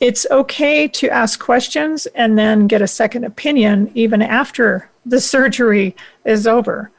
[0.00, 5.96] it's okay to ask questions and then get a second opinion even after the surgery
[6.26, 6.90] is over.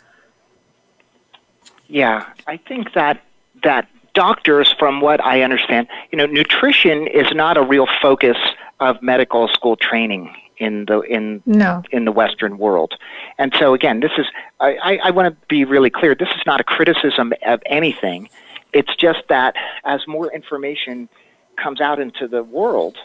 [1.88, 3.22] Yeah, I think that
[3.64, 8.38] that doctors from what I understand, you know, nutrition is not a real focus
[8.80, 11.84] of medical school training in the in no.
[11.92, 12.94] in the Western world.
[13.38, 14.28] And so again, this is
[14.62, 16.16] I, I, I want to be really clear.
[16.16, 18.30] This is not a criticism of anything.
[18.74, 21.10] It's just that as more information
[21.58, 22.98] comes out into the world,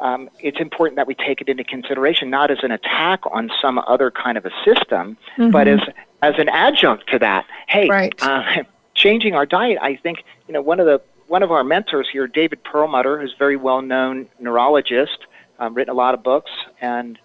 [0.00, 3.78] um, it's important that we take it into consideration, not as an attack on some
[3.86, 5.50] other kind of a system, mm-hmm.
[5.50, 5.80] but as
[6.22, 7.46] as an adjunct to that.
[7.68, 8.14] Hey, right.
[8.20, 9.78] uh, changing our diet.
[9.80, 13.32] I think you know one of the one of our mentors here, David Perlmutter, who's
[13.32, 15.18] a very well known neurologist,
[15.60, 17.18] um, written a lot of books, and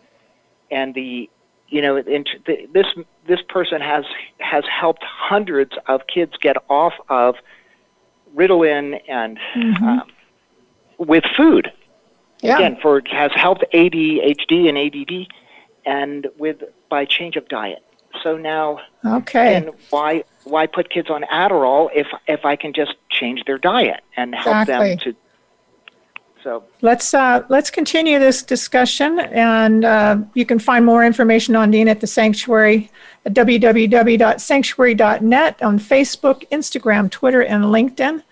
[0.70, 1.30] and the
[1.70, 2.86] you know the, this
[3.28, 4.06] this person has
[4.40, 7.36] has helped hundreds of kids get off of
[8.38, 9.84] Ritalin and mm-hmm.
[9.84, 10.04] um,
[10.98, 11.72] with food.
[12.42, 12.56] Yeah.
[12.56, 15.28] Again, for has helped ADHD and ADD,
[15.86, 17.84] and with by change of diet.
[18.22, 22.94] So now, okay, and why why put kids on Adderall if if I can just
[23.10, 24.90] change their diet and help exactly.
[24.90, 25.16] them to
[26.48, 31.72] so let's uh, let's continue this discussion, and uh, you can find more information on
[31.72, 32.90] Dean at the Sanctuary
[33.26, 38.24] at www.sanctuary.net on Facebook, Instagram, Twitter, and LinkedIn.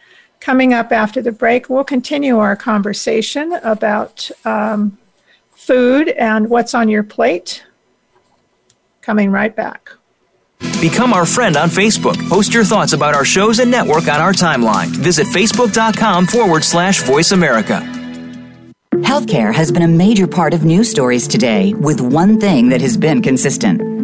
[0.45, 4.95] Coming up after the break, we'll continue our conversation about um,
[5.49, 7.65] food and what's on your plate.
[9.01, 9.89] Coming right back.
[10.79, 12.29] Become our friend on Facebook.
[12.29, 14.89] Post your thoughts about our shows and network on our timeline.
[14.89, 17.81] Visit facebook.com forward slash voice America.
[18.97, 22.97] Healthcare has been a major part of news stories today, with one thing that has
[22.97, 23.94] been consistent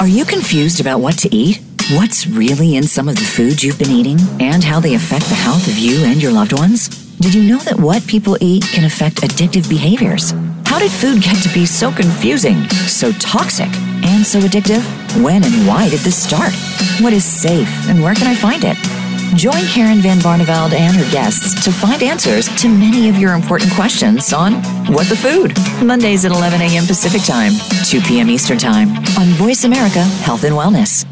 [0.00, 1.60] Are you confused about what to eat?
[1.90, 5.34] What's really in some of the foods you've been eating and how they affect the
[5.34, 6.86] health of you and your loved ones?
[7.16, 10.30] Did you know that what people eat can affect addictive behaviors?
[10.66, 14.84] How did food get to be so confusing, so toxic, and so addictive?
[15.20, 16.52] When and why did this start?
[17.00, 18.97] What is safe and where can I find it?
[19.36, 23.72] Join Karen Van Barneveld and her guests to find answers to many of your important
[23.72, 24.54] questions on
[24.92, 25.56] What the Food?
[25.84, 26.86] Mondays at 11 a.m.
[26.86, 27.52] Pacific Time,
[27.84, 28.30] 2 p.m.
[28.30, 28.88] Eastern Time
[29.18, 31.06] on Voice America Health and Wellness.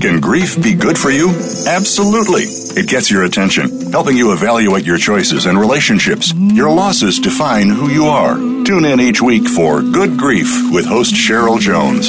[0.00, 1.28] Can grief be good for you?
[1.66, 2.44] Absolutely.
[2.80, 6.32] It gets your attention, helping you evaluate your choices and relationships.
[6.34, 8.36] Your losses define who you are.
[8.64, 12.08] Tune in each week for Good Grief with host Cheryl Jones.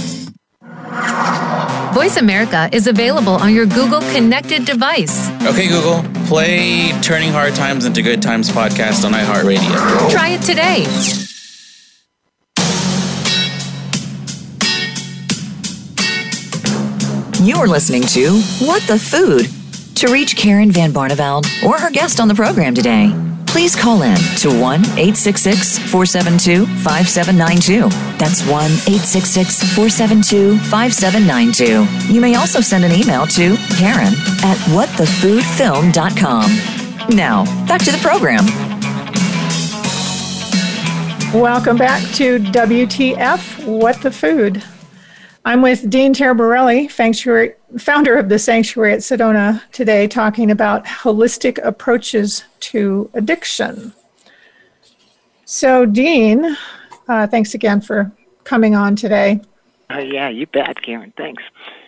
[1.93, 5.29] Voice America is available on your Google connected device.
[5.43, 10.09] Okay, Google, play Turning Hard Times into Good Times podcast on iHeartRadio.
[10.09, 10.85] Try it today.
[17.43, 19.47] You're listening to What the Food
[19.97, 23.11] to reach Karen Van Barneveld or her guest on the program today,
[23.51, 27.89] please call in to 1 866 472 5792.
[28.17, 32.13] That's 1 866 472 5792.
[32.13, 37.15] You may also send an email to Karen at whatthefoodfilm.com.
[37.15, 38.45] Now, back to the program.
[41.33, 44.63] Welcome back to WTF What the Food.
[45.43, 51.59] I'm with Dean Taraborelli, Sanctuary, founder of the Sanctuary at Sedona today, talking about holistic
[51.63, 53.93] approaches to addiction.
[55.45, 56.57] So, Dean,
[57.07, 58.11] uh, thanks again for
[58.43, 59.41] coming on today.
[59.91, 61.13] Uh, yeah, you bet, Karen.
[61.17, 61.43] Thanks.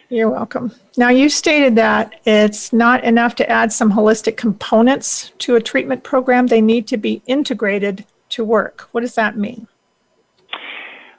[0.09, 0.71] You're welcome.
[0.97, 6.03] Now, you stated that it's not enough to add some holistic components to a treatment
[6.03, 8.89] program, they need to be integrated to work.
[8.91, 9.67] What does that mean?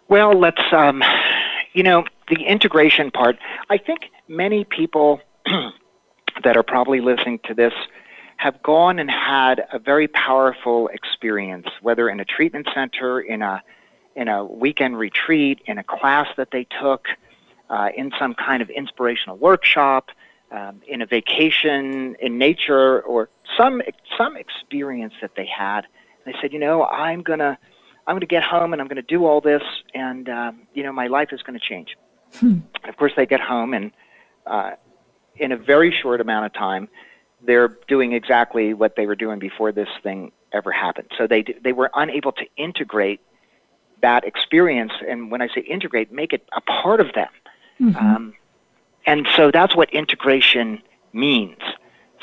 [0.09, 1.03] Well, let's, um,
[1.75, 3.37] you know, the integration part,
[3.69, 5.21] I think many people
[6.45, 7.75] that are probably listening to this
[8.37, 13.63] have gone and had a very powerful experience, whether in a treatment center, in a
[14.17, 17.09] in a weekend retreat, in a class that they took,
[17.69, 20.11] uh, in some kind of inspirational workshop,
[20.53, 23.83] um, in a vacation in nature, or some
[24.17, 25.83] some experience that they had.
[26.25, 27.59] They said, you know, I'm gonna
[28.07, 29.63] I'm gonna get home and I'm gonna do all this,
[29.95, 31.97] and um, you know, my life is gonna change.
[32.37, 32.59] Hmm.
[32.89, 33.93] Of course, they get home and
[34.47, 34.73] uh,
[35.37, 36.89] in a very short amount of time,
[37.43, 41.09] they're doing exactly what they were doing before this thing ever happened.
[41.19, 43.21] So they they were unable to integrate
[44.01, 47.29] that experience, and when I say integrate, make it a part of them.
[47.81, 47.97] Mm-hmm.
[47.97, 48.35] Um,
[49.07, 51.59] and so that's what integration means.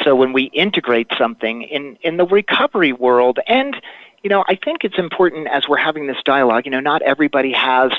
[0.04, 3.76] So when we integrate something in in the recovery world, and
[4.24, 6.66] you know, I think it's important as we're having this dialogue.
[6.66, 7.92] You know, not everybody has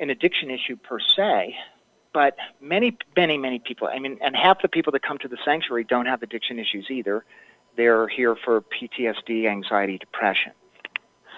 [0.00, 1.56] an addiction issue per se,
[2.12, 5.38] but many, many, many people, I mean, and half the people that come to the
[5.44, 7.24] sanctuary don't have addiction issues either.
[7.76, 10.52] They're here for PTSD, anxiety, depression.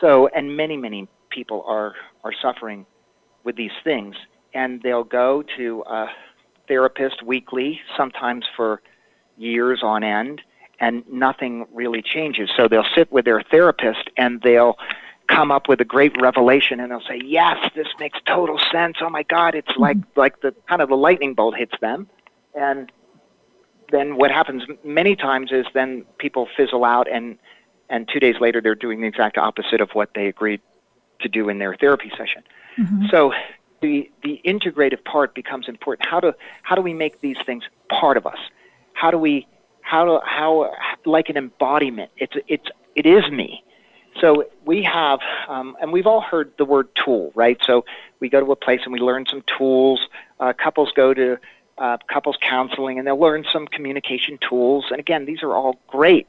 [0.01, 2.87] So, and many, many people are, are suffering
[3.45, 4.17] with these things,
[4.53, 6.09] and they'll go to a
[6.69, 8.83] therapist weekly, sometimes for
[9.39, 10.43] years on end,
[10.79, 12.51] and nothing really changes.
[12.57, 14.77] So they'll sit with their therapist and they'll
[15.29, 18.99] come up with a great revelation and they'll say, "Yes, this makes total sense.
[19.01, 19.83] Oh my God, it's mm-hmm.
[19.83, 22.09] like like the kind of the lightning bolt hits them."
[22.55, 22.91] And
[23.91, 27.39] then what happens many times is then people fizzle out and
[27.89, 30.61] and 2 days later they're doing the exact opposite of what they agreed
[31.21, 32.43] to do in their therapy session.
[32.79, 33.07] Mm-hmm.
[33.11, 33.33] So
[33.81, 36.09] the the integrative part becomes important.
[36.09, 38.39] How do how do we make these things part of us?
[38.95, 39.47] How do we
[39.87, 40.73] how how
[41.05, 42.11] like an embodiment?
[42.17, 43.63] It's it's it is me.
[44.21, 47.59] So we have, um, and we've all heard the word tool, right?
[47.63, 47.85] So
[48.19, 50.09] we go to a place and we learn some tools.
[50.41, 51.39] Uh, couples go to
[51.77, 54.87] uh, couples counseling and they'll learn some communication tools.
[54.91, 56.29] And again, these are all great.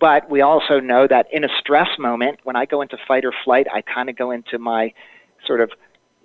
[0.00, 3.32] But we also know that in a stress moment, when I go into fight or
[3.44, 4.92] flight, I kind of go into my
[5.46, 5.70] sort of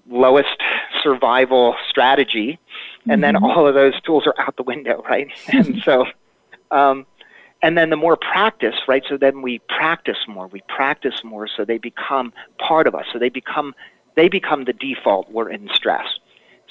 [0.10, 0.58] lowest
[1.04, 2.58] survival strategy.
[3.04, 3.22] And mm-hmm.
[3.22, 5.30] then all of those tools are out the window, right?
[5.54, 6.08] and so,
[6.72, 7.06] um,
[7.62, 9.04] and then the more practice, right?
[9.08, 10.48] So then we practice more.
[10.48, 13.06] We practice more, so they become part of us.
[13.12, 13.76] So they become
[14.16, 15.32] they become the default.
[15.32, 16.08] We're in stress.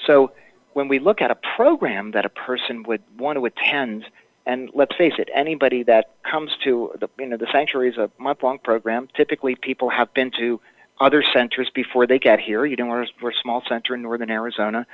[0.05, 0.31] So
[0.73, 4.05] when we look at a program that a person would want to attend,
[4.45, 8.09] and let's face it, anybody that comes to the you know the sanctuary is a
[8.17, 9.07] month long program.
[9.15, 10.59] Typically, people have been to
[10.99, 12.65] other centers before they get here.
[12.65, 14.85] You know, we're, we're a small center in northern Arizona.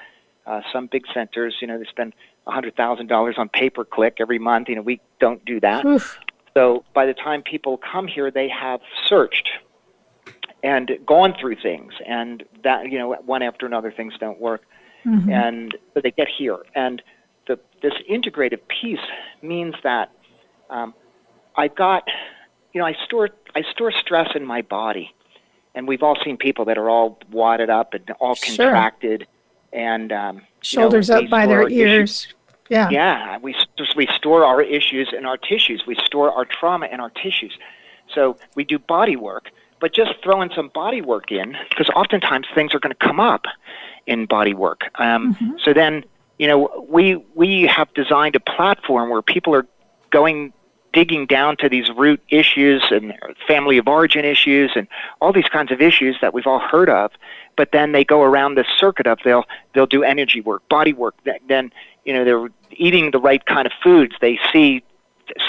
[0.45, 2.13] Uh, some big centers, you know, they spend
[2.47, 4.69] $100,000 on pay per click every month.
[4.69, 5.85] You know, we don't do that.
[5.85, 6.19] Oof.
[6.53, 9.49] So by the time people come here, they have searched
[10.63, 14.63] and gone through things, and that you know, one after another, things don't work,
[15.05, 15.29] mm-hmm.
[15.29, 16.57] and so they get here.
[16.73, 17.03] And
[17.45, 19.05] the, this integrative piece
[19.43, 20.11] means that
[20.71, 20.95] um,
[21.55, 22.07] I got,
[22.73, 25.13] you know, I store I store stress in my body,
[25.75, 29.21] and we've all seen people that are all wadded up and all contracted.
[29.21, 29.34] Sure
[29.75, 32.27] and um, shoulders you know, up by their ears.
[32.69, 32.89] Yeah.
[32.89, 33.37] Yeah.
[33.39, 33.55] We
[33.95, 35.83] we store our issues in our tissues.
[35.85, 37.55] We store our trauma in our tissues.
[38.13, 42.73] So we do body work, but just throwing some body work in because oftentimes things
[42.73, 43.45] are going to come up
[44.07, 44.81] in body work.
[44.95, 45.51] Um, mm-hmm.
[45.61, 46.05] So then
[46.39, 49.67] you know we we have designed a platform where people are
[50.09, 50.53] going
[50.95, 53.13] digging down to these root issues and
[53.45, 54.87] family of origin issues and
[55.19, 57.11] all these kinds of issues that we've all heard of
[57.57, 61.15] but then they go around this circuit of they'll they'll do energy work body work.
[61.47, 61.71] Then
[62.03, 64.15] you know they're eating the right kind of foods.
[64.21, 64.83] They see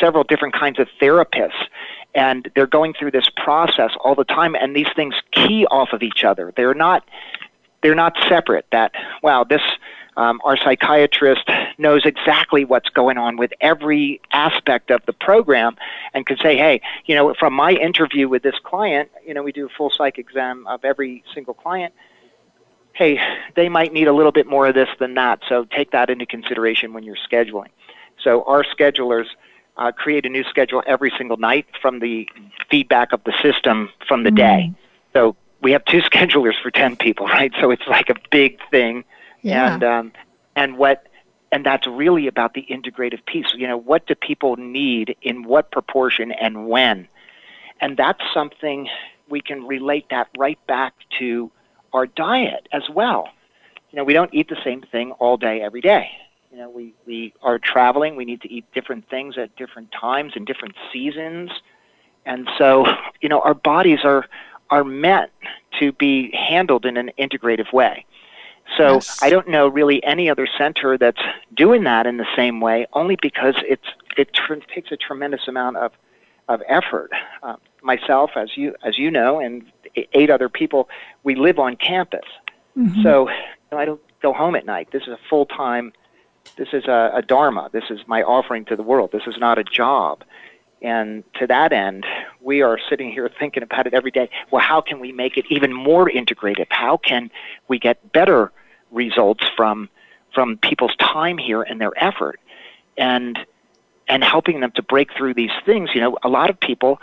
[0.00, 1.66] several different kinds of therapists
[2.14, 6.02] and they're going through this process all the time and these things key off of
[6.02, 6.52] each other.
[6.57, 7.07] They're not
[7.82, 8.92] they're not separate that
[9.22, 9.62] wow this
[10.16, 11.48] um, our psychiatrist
[11.78, 15.76] knows exactly what's going on with every aspect of the program
[16.14, 19.52] and can say, hey, you know, from my interview with this client, you know, we
[19.52, 21.92] do a full psych exam of every single client.
[22.94, 23.20] Hey,
[23.54, 26.24] they might need a little bit more of this than that, so take that into
[26.24, 27.68] consideration when you're scheduling.
[28.22, 29.26] So our schedulers
[29.76, 32.26] uh, create a new schedule every single night from the
[32.70, 34.36] feedback of the system from the mm-hmm.
[34.36, 34.72] day.
[35.12, 37.52] So we have two schedulers for 10 people, right?
[37.60, 39.04] So it's like a big thing.
[39.47, 39.74] Yeah.
[39.74, 40.12] And, um,
[40.57, 41.07] and what,
[41.53, 43.47] and that's really about the integrative piece.
[43.55, 47.09] You know, what do people need in what proportion and when?
[47.80, 48.88] And that's something
[49.28, 51.51] we can relate that right back to
[51.92, 53.28] our diet as well.
[53.90, 56.11] You know, we don't eat the same thing all day, every day.
[56.51, 58.16] You know, we, we are traveling.
[58.16, 61.51] We need to eat different things at different times and different seasons.
[62.24, 62.86] And so,
[63.20, 64.26] you know, our bodies are,
[64.70, 65.30] are meant
[65.78, 68.05] to be handled in an integrative way.
[68.76, 69.22] So yes.
[69.22, 71.20] I don't know really any other center that's
[71.54, 73.86] doing that in the same way, only because it's
[74.16, 75.92] it tr- takes a tremendous amount of
[76.48, 77.10] of effort.
[77.42, 79.64] Uh, myself, as you as you know, and
[79.94, 80.88] eight other people,
[81.22, 82.26] we live on campus.
[82.76, 83.02] Mm-hmm.
[83.02, 83.28] So
[83.72, 84.88] I don't go home at night.
[84.92, 85.92] This is a full time
[86.56, 87.68] this is a, a dharma.
[87.72, 89.10] This is my offering to the world.
[89.12, 90.22] This is not a job.
[90.83, 92.05] And to that end,
[92.41, 94.29] we are sitting here thinking about it every day.
[94.51, 96.66] Well, how can we make it even more integrative?
[96.70, 97.31] How can
[97.68, 98.53] we get better
[98.91, 99.89] results from
[100.35, 102.39] from people's time here and their effort?
[102.99, 103.39] And
[104.09, 105.91] and helping them to break through these things.
[105.95, 107.01] You know, a lot of people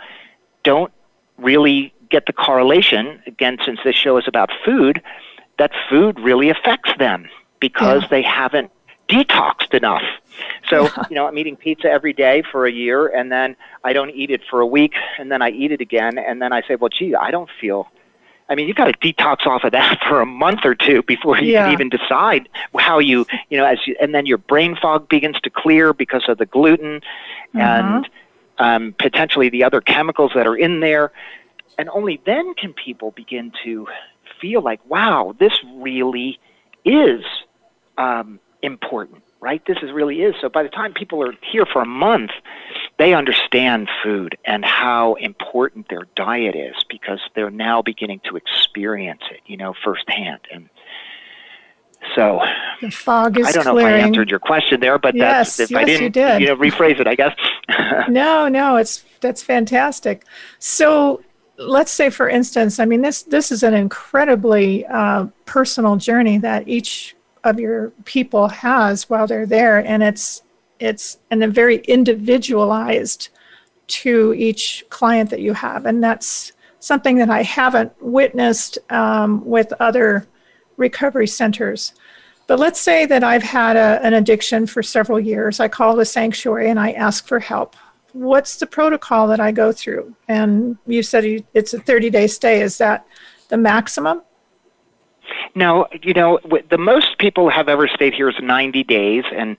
[0.62, 0.92] don't
[1.36, 5.02] really get the correlation, again, since this show is about food,
[5.58, 7.28] that food really affects them
[7.60, 8.08] because yeah.
[8.08, 8.70] they haven't
[9.08, 10.02] detoxed enough.
[10.68, 14.10] So, you know, I'm eating pizza every day for a year, and then I don't
[14.10, 16.76] eat it for a week, and then I eat it again, and then I say,
[16.76, 17.88] well, gee, I don't feel.
[18.48, 21.38] I mean, you've got to detox off of that for a month or two before
[21.38, 21.64] you yeah.
[21.64, 22.48] can even decide
[22.78, 26.24] how you, you know, as you, and then your brain fog begins to clear because
[26.28, 27.00] of the gluten
[27.54, 27.60] mm-hmm.
[27.60, 28.08] and
[28.58, 31.12] um, potentially the other chemicals that are in there.
[31.78, 33.88] And only then can people begin to
[34.40, 36.38] feel like, wow, this really
[36.84, 37.24] is
[37.96, 39.64] um, important, right?
[39.66, 40.34] This is really is.
[40.40, 42.30] So by the time people are here for a month,
[42.98, 49.22] they understand food and how important their diet is because they're now beginning to experience
[49.30, 50.40] it, you know, firsthand.
[50.50, 50.68] And
[52.14, 52.40] so
[52.80, 53.96] the fog is I don't know clearing.
[53.96, 56.40] if I answered your question there, but yes, that's if yes, I didn't you, did.
[56.40, 57.34] you know rephrase it, I guess.
[58.08, 60.24] no, no, it's that's fantastic.
[60.58, 61.22] So
[61.56, 66.68] let's say for instance, I mean this this is an incredibly uh, personal journey that
[66.68, 69.78] each of your people has while they're there.
[69.78, 70.42] And it's
[70.80, 73.28] it's and a very individualized
[73.86, 75.86] to each client that you have.
[75.86, 80.26] And that's something that i haven't witnessed um, with other
[80.76, 81.94] recovery centers.
[82.46, 85.60] But let's say that i've had a, an addiction for several years.
[85.60, 87.76] I call the sanctuary and i ask for help.
[88.12, 90.14] What's the protocol that i go through?
[90.28, 92.60] And you said it's a 30 day stay.
[92.60, 93.06] Is that
[93.48, 94.22] the maximum
[95.54, 96.38] no, you know,
[96.70, 99.56] the most people have ever stayed here is 90 days, and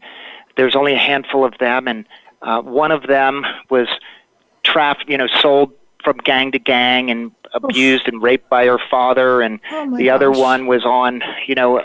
[0.57, 2.05] there's only a handful of them, and
[2.41, 3.88] uh, one of them was
[4.63, 5.71] trafficked, you know, sold
[6.03, 10.15] from gang to gang and abused and raped by her father, and oh the gosh.
[10.15, 11.82] other one was on, you know,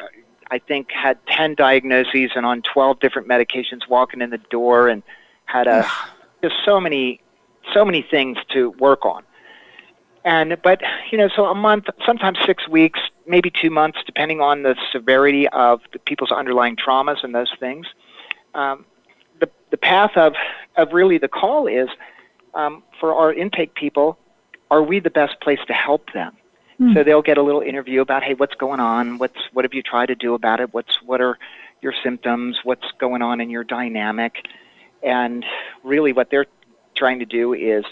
[0.50, 5.02] I think had 10 diagnoses and on 12 different medications walking in the door and
[5.44, 5.88] had a
[6.42, 7.20] just so many
[7.72, 9.22] so many things to work on.
[10.24, 14.62] And but you know, so a month, sometimes six weeks, maybe two months, depending on
[14.62, 17.86] the severity of the people's underlying traumas and those things.
[18.54, 18.84] Um,
[19.40, 20.34] the the path of
[20.76, 21.88] of really the call is
[22.54, 24.18] um, for our intake people.
[24.70, 26.36] Are we the best place to help them?
[26.80, 26.94] Mm.
[26.94, 29.18] So they'll get a little interview about, hey, what's going on?
[29.18, 30.72] What's what have you tried to do about it?
[30.72, 31.38] What's what are
[31.80, 32.60] your symptoms?
[32.64, 34.46] What's going on in your dynamic?
[35.02, 35.44] And
[35.82, 36.46] really, what they're
[36.94, 37.84] trying to do is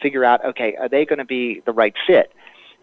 [0.00, 2.32] figure out, okay, are they going to be the right fit?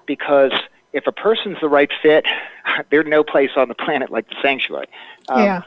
[0.05, 0.51] Because
[0.91, 2.25] if a person's the right fit,
[2.89, 4.87] there's no place on the planet like the sanctuary.
[5.29, 5.61] Um, yeah.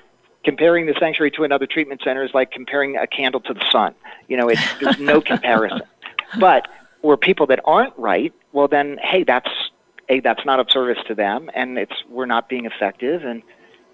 [0.44, 3.94] Comparing the sanctuary to another treatment center is like comparing a candle to the sun.
[4.28, 5.82] You know, it's, there's no comparison.
[6.38, 6.68] But
[7.00, 9.50] where people that aren't right, well, then, hey, that's
[10.08, 13.42] a that's not of service to them, and it's we're not being effective, and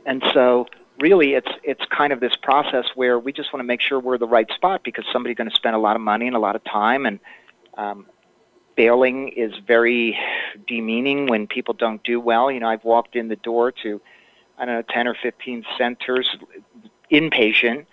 [0.04, 0.66] and so
[1.00, 4.18] really it's it's kind of this process where we just want to make sure we're
[4.18, 6.54] the right spot because somebody's going to spend a lot of money and a lot
[6.54, 7.18] of time and
[7.76, 8.06] um,
[8.76, 10.18] bailing is very
[10.66, 12.50] demeaning when people don't do well.
[12.50, 14.00] You know, I've walked in the door to,
[14.58, 16.36] I don't know, 10 or 15 centers
[17.10, 17.86] inpatient.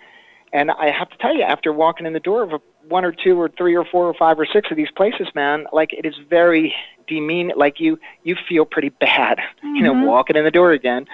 [0.52, 3.12] And I have to tell you, after walking in the door of a, one or
[3.12, 6.04] two or three or four or five or six of these places, man, like it
[6.04, 6.74] is very
[7.06, 7.56] demeaning.
[7.56, 9.74] Like you, you feel pretty bad, mm-hmm.
[9.76, 10.06] you know, mm-hmm.
[10.06, 11.06] walking in the door again.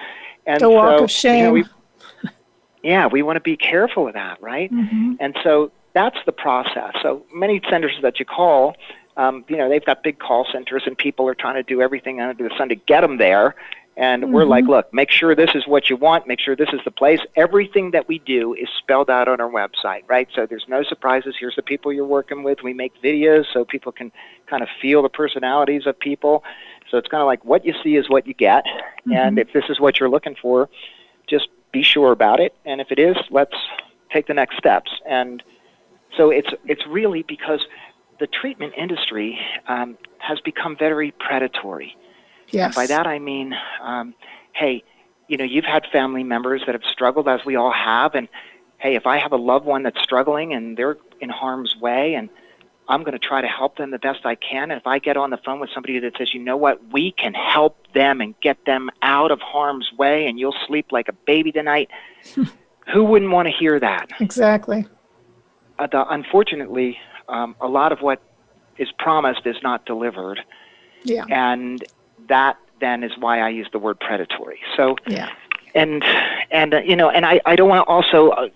[0.45, 1.57] And the walk so, of shame.
[1.57, 2.29] You know,
[2.83, 4.71] yeah, we want to be careful of that, right?
[4.71, 5.15] Mm-hmm.
[5.19, 6.93] And so that's the process.
[7.01, 8.75] So many centers that you call,
[9.17, 12.21] um, you know, they've got big call centers, and people are trying to do everything
[12.21, 13.55] under the sun to get them there.
[13.97, 16.27] And we're like, look, make sure this is what you want.
[16.27, 17.19] Make sure this is the place.
[17.35, 20.27] Everything that we do is spelled out on our website, right?
[20.35, 21.33] So there's no surprises.
[21.39, 22.59] Here's the people you're working with.
[22.61, 24.11] We make videos so people can
[24.45, 26.43] kind of feel the personalities of people.
[26.91, 28.65] So it's kind of like what you see is what you get.
[29.11, 30.69] And if this is what you're looking for,
[31.25, 32.53] just be sure about it.
[32.65, 33.55] And if it is, let's
[34.13, 34.91] take the next steps.
[35.07, 35.41] And
[36.15, 37.65] so it's it's really because
[38.19, 41.95] the treatment industry um, has become very predatory.
[42.49, 42.75] Yes.
[42.75, 44.15] By that I mean, um,
[44.53, 44.83] hey,
[45.27, 48.27] you know, you've had family members that have struggled, as we all have, and
[48.77, 52.29] hey, if I have a loved one that's struggling and they're in harm's way, and
[52.87, 54.71] I'm going to try to help them the best I can.
[54.71, 57.11] And if I get on the phone with somebody that says, you know what, we
[57.11, 61.13] can help them and get them out of harm's way, and you'll sleep like a
[61.13, 61.89] baby tonight,
[62.93, 64.09] who wouldn't want to hear that?
[64.21, 64.85] Exactly.
[65.79, 66.97] Uh, the, unfortunately,
[67.29, 68.21] um, a lot of what
[68.77, 70.39] is promised is not delivered
[71.03, 71.25] Yeah.
[71.29, 71.83] and
[72.27, 74.59] that then is why I use the word predatory.
[74.75, 75.29] So, Yeah.
[75.75, 76.03] and
[76.51, 78.49] and uh, you know, and I I don't want to also uh,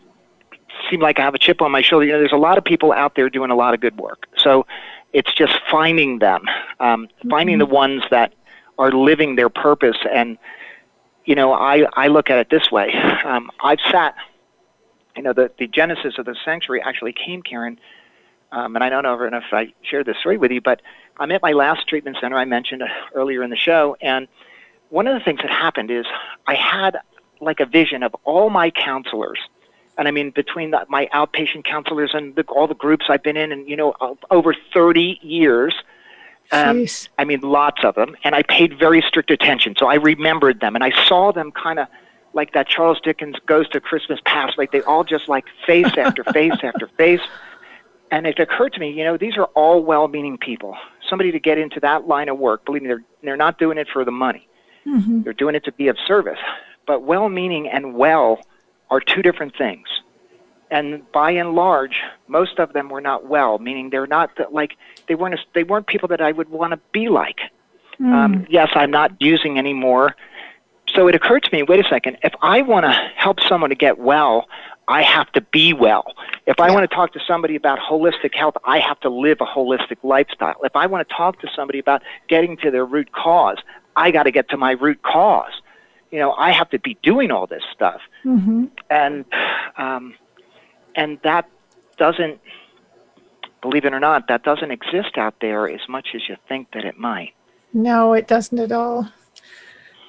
[0.89, 2.05] seem like I have a chip on my shoulder.
[2.05, 4.27] You know, there's a lot of people out there doing a lot of good work.
[4.37, 4.65] So,
[5.13, 6.45] it's just finding them,
[6.79, 8.33] um, finding the ones that
[8.77, 9.97] are living their purpose.
[10.11, 10.37] And
[11.25, 12.93] you know, I I look at it this way.
[13.25, 14.15] Um, I've sat.
[15.15, 17.79] You know, the the genesis of the sanctuary actually came, Karen.
[18.51, 20.81] Um, and I don't know if I shared this story with you, but
[21.17, 24.27] I'm at my last treatment center I mentioned uh, earlier in the show, and
[24.89, 26.05] one of the things that happened is
[26.47, 26.97] I had
[27.39, 29.39] like a vision of all my counselors,
[29.97, 33.37] and I mean between the, my outpatient counselors and the, all the groups I've been
[33.37, 33.95] in, and you know
[34.29, 35.73] over 30 years.
[36.53, 36.85] Um,
[37.17, 40.75] I mean, lots of them, and I paid very strict attention, so I remembered them,
[40.75, 41.87] and I saw them kind of
[42.33, 46.23] like that Charles Dickens Ghost of Christmas Past, like they all just like face after
[46.33, 47.21] face after face.
[48.09, 50.75] And it occurred to me, you know, these are all well-meaning people.
[51.07, 53.87] Somebody to get into that line of work, believe me, they're they're not doing it
[53.91, 54.47] for the money.
[55.23, 56.39] They're doing it to be of service.
[56.87, 58.41] But well-meaning and well
[58.89, 59.87] are two different things.
[60.69, 64.77] And by and large, most of them were not well, meaning they're not the, like
[65.07, 67.39] they weren't they weren't people that I would want to be like.
[68.13, 70.15] Um, yes, I'm not using anymore.
[70.93, 73.75] So it occurred to me, wait a second, if I want to help someone to
[73.75, 74.47] get well,
[74.87, 76.03] I have to be well.
[76.47, 79.45] If I want to talk to somebody about holistic health, I have to live a
[79.45, 80.57] holistic lifestyle.
[80.63, 83.57] If I want to talk to somebody about getting to their root cause,
[83.95, 85.53] I got to get to my root cause.
[86.11, 88.01] You know, I have to be doing all this stuff.
[88.25, 88.65] Mm-hmm.
[88.89, 89.23] And
[89.77, 90.13] um,
[90.95, 91.49] and that
[91.97, 92.41] doesn't
[93.61, 96.83] believe it or not, that doesn't exist out there as much as you think that
[96.83, 97.33] it might.
[97.73, 99.07] No, it doesn't at all.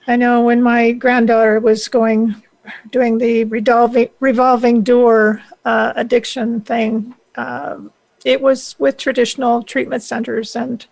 [0.07, 2.43] I know when my granddaughter was going,
[2.91, 7.93] doing the revolving, revolving door uh, addiction thing, um,
[8.25, 10.85] it was with traditional treatment centers, and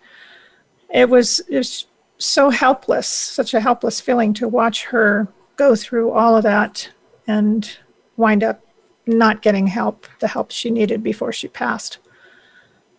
[0.93, 1.87] it was, it was
[2.17, 6.89] so helpless, such a helpless feeling to watch her go through all of that
[7.27, 7.77] and
[8.17, 8.61] wind up
[9.05, 11.97] not getting help, the help she needed before she passed.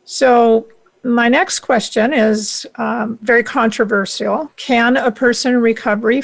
[0.05, 0.67] So,
[1.05, 4.51] my next question is um, very controversial.
[4.57, 6.23] Can a person recovery,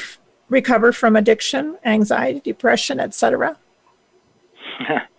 [0.49, 3.57] recover from addiction, anxiety, depression, etc.?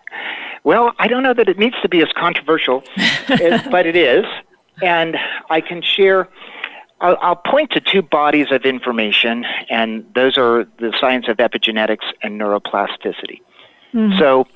[0.62, 4.24] Well, I don't know that it needs to be as controversial, as, but it is.
[4.82, 5.16] And
[5.48, 6.28] I can share,
[7.00, 12.04] I'll, I'll point to two bodies of information, and those are the science of epigenetics
[12.22, 13.40] and neuroplasticity.
[14.18, 14.46] So,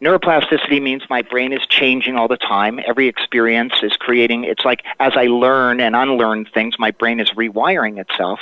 [0.00, 2.80] neuroplasticity means my brain is changing all the time.
[2.86, 7.30] Every experience is creating, it's like as I learn and unlearn things, my brain is
[7.30, 8.40] rewiring itself.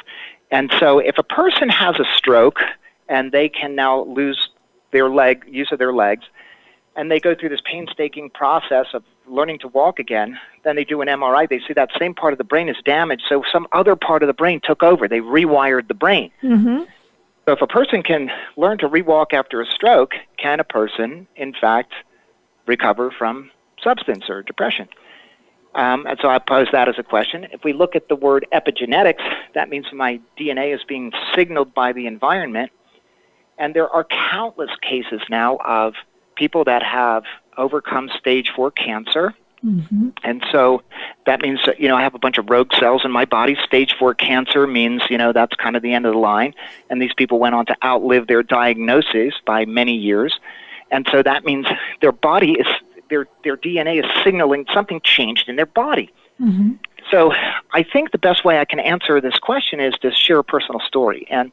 [0.51, 2.61] And so, if a person has a stroke
[3.09, 4.51] and they can now lose
[4.93, 6.25] their leg, use of their legs,
[6.97, 11.01] and they go through this painstaking process of learning to walk again, then they do
[11.01, 11.49] an MRI.
[11.49, 14.27] They see that same part of the brain is damaged, so some other part of
[14.29, 15.09] the brain took over.
[15.09, 16.31] They rewired the brain.
[16.43, 16.85] Mm-hmm.
[17.47, 21.53] So if a person can learn to rewalk after a stroke, can a person, in
[21.53, 21.92] fact,
[22.66, 23.51] recover from
[23.82, 24.88] substance or depression?
[25.74, 27.47] Um, and so I pose that as a question.
[27.53, 29.22] If we look at the word epigenetics,
[29.55, 32.70] that means my DNA is being signaled by the environment.
[33.59, 35.95] And there are countless cases now of
[36.36, 37.24] people that have
[37.59, 39.34] overcome stage four cancer.
[39.65, 40.11] Mm-hmm.
[40.23, 40.83] And so
[41.27, 43.57] that means that, you know, I have a bunch of rogue cells in my body.
[43.65, 46.55] Stage four cancer means, you know, that's kind of the end of the line.
[46.91, 50.39] And these people went on to outlive their diagnoses by many years.
[50.91, 51.67] And so that means
[52.01, 52.67] their body is,
[53.09, 56.12] their, their DNA is signaling something changed in their body.
[56.41, 56.73] Mm-hmm.
[57.11, 57.33] So
[57.73, 60.81] I think the best way I can answer this question is to share a personal
[60.81, 61.27] story.
[61.31, 61.53] And,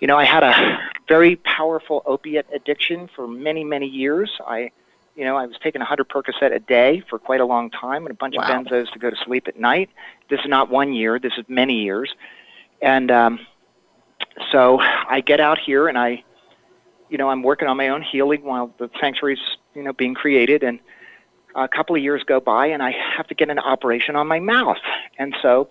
[0.00, 4.30] you know, I had a, very powerful opiate addiction for many, many years.
[4.46, 4.70] I,
[5.16, 8.10] you know, I was taking 100 Percocet a day for quite a long time and
[8.10, 8.44] a bunch Wow.
[8.44, 9.90] of benzos to go to sleep at night.
[10.30, 11.18] This is not one year.
[11.18, 12.14] This is many years.
[12.80, 13.40] And um,
[14.50, 16.24] so I get out here and I,
[17.10, 19.38] you know, I'm working on my own healing while the sanctuary's,
[19.74, 20.62] you know, being created.
[20.62, 20.80] And
[21.54, 24.40] a couple of years go by and I have to get an operation on my
[24.40, 24.78] mouth.
[25.18, 25.68] And so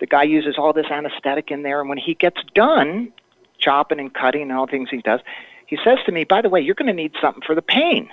[0.00, 1.80] the guy uses all this anesthetic in there.
[1.80, 3.10] And when he gets done
[3.58, 5.20] chopping and cutting and all the things he does,
[5.66, 8.10] he says to me, by the way, you're going to need something for the pain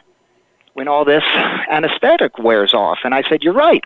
[0.73, 1.23] when all this
[1.69, 2.99] anesthetic wears off.
[3.03, 3.83] And I said, you're right.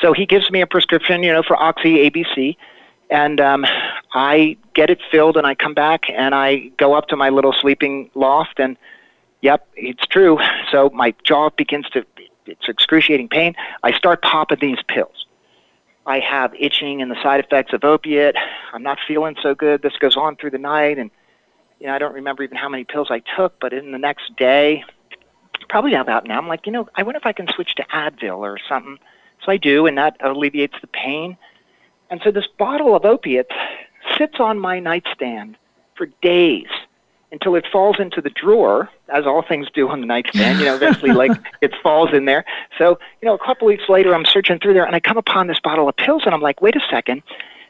[0.00, 2.56] So he gives me a prescription, you know, for Oxy ABC.
[3.10, 3.64] And um,
[4.12, 7.52] I get it filled and I come back and I go up to my little
[7.52, 8.76] sleeping loft and
[9.42, 10.38] Yep, it's true.
[10.72, 12.04] So my jaw begins to,
[12.46, 13.54] it's excruciating pain.
[13.82, 15.26] I start popping these pills.
[16.06, 18.36] I have itching and the side effects of opiate.
[18.72, 19.82] I'm not feeling so good.
[19.82, 20.98] This goes on through the night.
[20.98, 21.10] And,
[21.80, 24.34] you know, I don't remember even how many pills I took, but in the next
[24.36, 24.84] day,
[25.68, 28.38] probably about now, I'm like, you know, I wonder if I can switch to Advil
[28.38, 28.98] or something.
[29.44, 31.36] So I do, and that alleviates the pain.
[32.10, 33.50] And so this bottle of opiates
[34.16, 35.56] sits on my nightstand
[35.96, 36.68] for days
[37.32, 40.58] until it falls into the drawer, as all things do on the nightstand.
[40.60, 42.44] You know, eventually, like it falls in there.
[42.78, 45.46] So, you know, a couple weeks later, I'm searching through there, and I come upon
[45.46, 47.22] this bottle of pills, and I'm like, wait a second,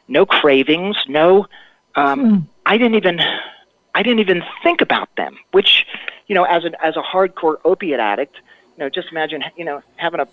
[0.07, 1.47] no cravings, no.
[1.95, 3.19] Um, I didn't even,
[3.97, 5.37] I didn't even think about them.
[5.51, 5.85] Which,
[6.27, 8.35] you know, as an as a hardcore opiate addict,
[8.75, 10.27] you know, just imagine, you know, having a,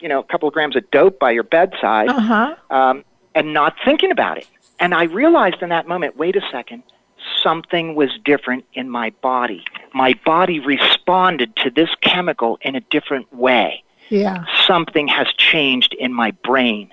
[0.00, 2.56] you know, a couple of grams of dope by your bedside Uh huh.
[2.70, 3.04] um,
[3.36, 4.48] and not thinking about it.
[4.80, 6.82] And I realized in that moment, wait a second,
[7.40, 9.64] something was different in my body.
[9.94, 13.84] My body responded to this chemical in a different way.
[14.08, 14.44] Yeah.
[14.66, 16.92] Something has changed in my brain.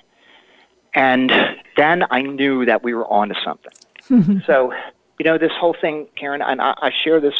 [0.93, 1.31] And
[1.77, 4.41] then I knew that we were onto something.
[4.45, 4.71] so,
[5.19, 7.35] you know, this whole thing, Karen, and I, I share this,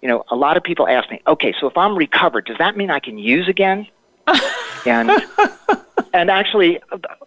[0.00, 2.76] you know, a lot of people ask me, okay, so if I'm recovered, does that
[2.76, 3.86] mean I can use again?
[4.86, 5.10] and
[6.14, 6.80] and actually,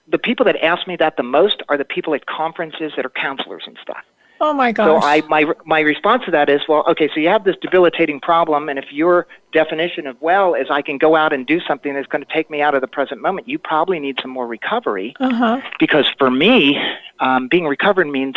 [0.08, 3.10] the people that ask me that the most are the people at conferences that are
[3.10, 4.04] counselors and stuff.
[4.44, 5.00] Oh my So.
[5.02, 8.68] I my my response to that is, well, okay, so you have this debilitating problem,
[8.68, 12.08] and if your definition of well is I can go out and do something that's
[12.08, 15.16] going to take me out of the present moment, you probably need some more recovery.
[15.22, 15.62] uh huh.
[15.80, 16.78] Because for me,
[17.22, 18.36] um, being recovered means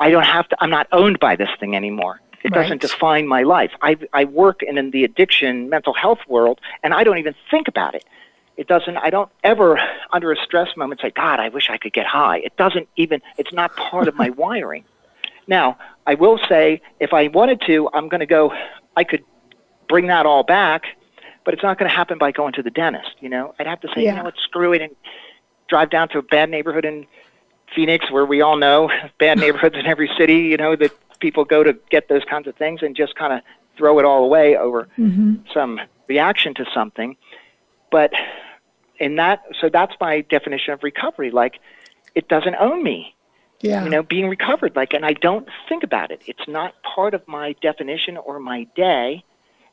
[0.00, 0.56] I don't have to.
[0.62, 2.18] I'm not owned by this thing anymore.
[2.42, 2.62] It Right.
[2.62, 3.72] doesn't define my life.
[3.82, 7.68] I I work in, in the addiction mental health world, and I don't even think
[7.68, 8.04] about it.
[8.56, 8.96] It doesn't.
[8.96, 9.78] I don't ever,
[10.12, 13.20] under a stress moment, say, "God, I wish I could get high." It doesn't even.
[13.36, 14.84] It's not part of my wiring.
[15.46, 18.52] Now, I will say, if I wanted to, I'm going to go.
[18.96, 19.24] I could
[19.88, 20.84] bring that all back,
[21.44, 23.16] but it's not going to happen by going to the dentist.
[23.20, 24.10] You know, I'd have to say, Yeah.
[24.12, 24.94] you know what, screw it, and
[25.68, 27.06] drive down to a bad neighborhood in
[27.74, 30.38] Phoenix, where we all know bad neighborhoods in every city.
[30.38, 33.40] You know that people go to get those kinds of things, and just kind of
[33.76, 35.34] throw it all away over Mm-hmm.
[35.52, 37.16] some reaction to something.
[37.90, 38.12] But
[38.98, 41.30] in that, so that's my definition of recovery.
[41.30, 41.58] Like,
[42.14, 43.14] it doesn't own me
[43.62, 43.84] Yeah.
[43.84, 44.76] you know, being recovered.
[44.76, 46.20] Like, and I don't think about it.
[46.26, 49.24] It's not part of my definition or my day.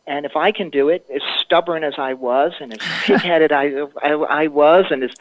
[0.07, 3.85] And if I can do it, as stubborn as I was, and as pig-headed I,
[4.01, 5.11] I I was, and as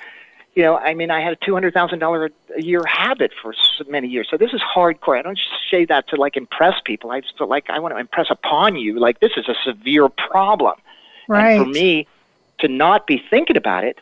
[0.55, 3.53] you know, I mean, I had a two hundred thousand dollar a year habit for
[3.53, 4.29] so many years.
[4.31, 5.19] So this is hardcore.
[5.19, 5.39] I don't
[5.71, 7.11] say that to like impress people.
[7.11, 8.99] I just feel like I want to impress upon you.
[8.99, 10.75] Like this is a severe problem.
[11.29, 11.53] right.
[11.53, 12.07] And for me
[12.61, 13.99] to not be thinking about it,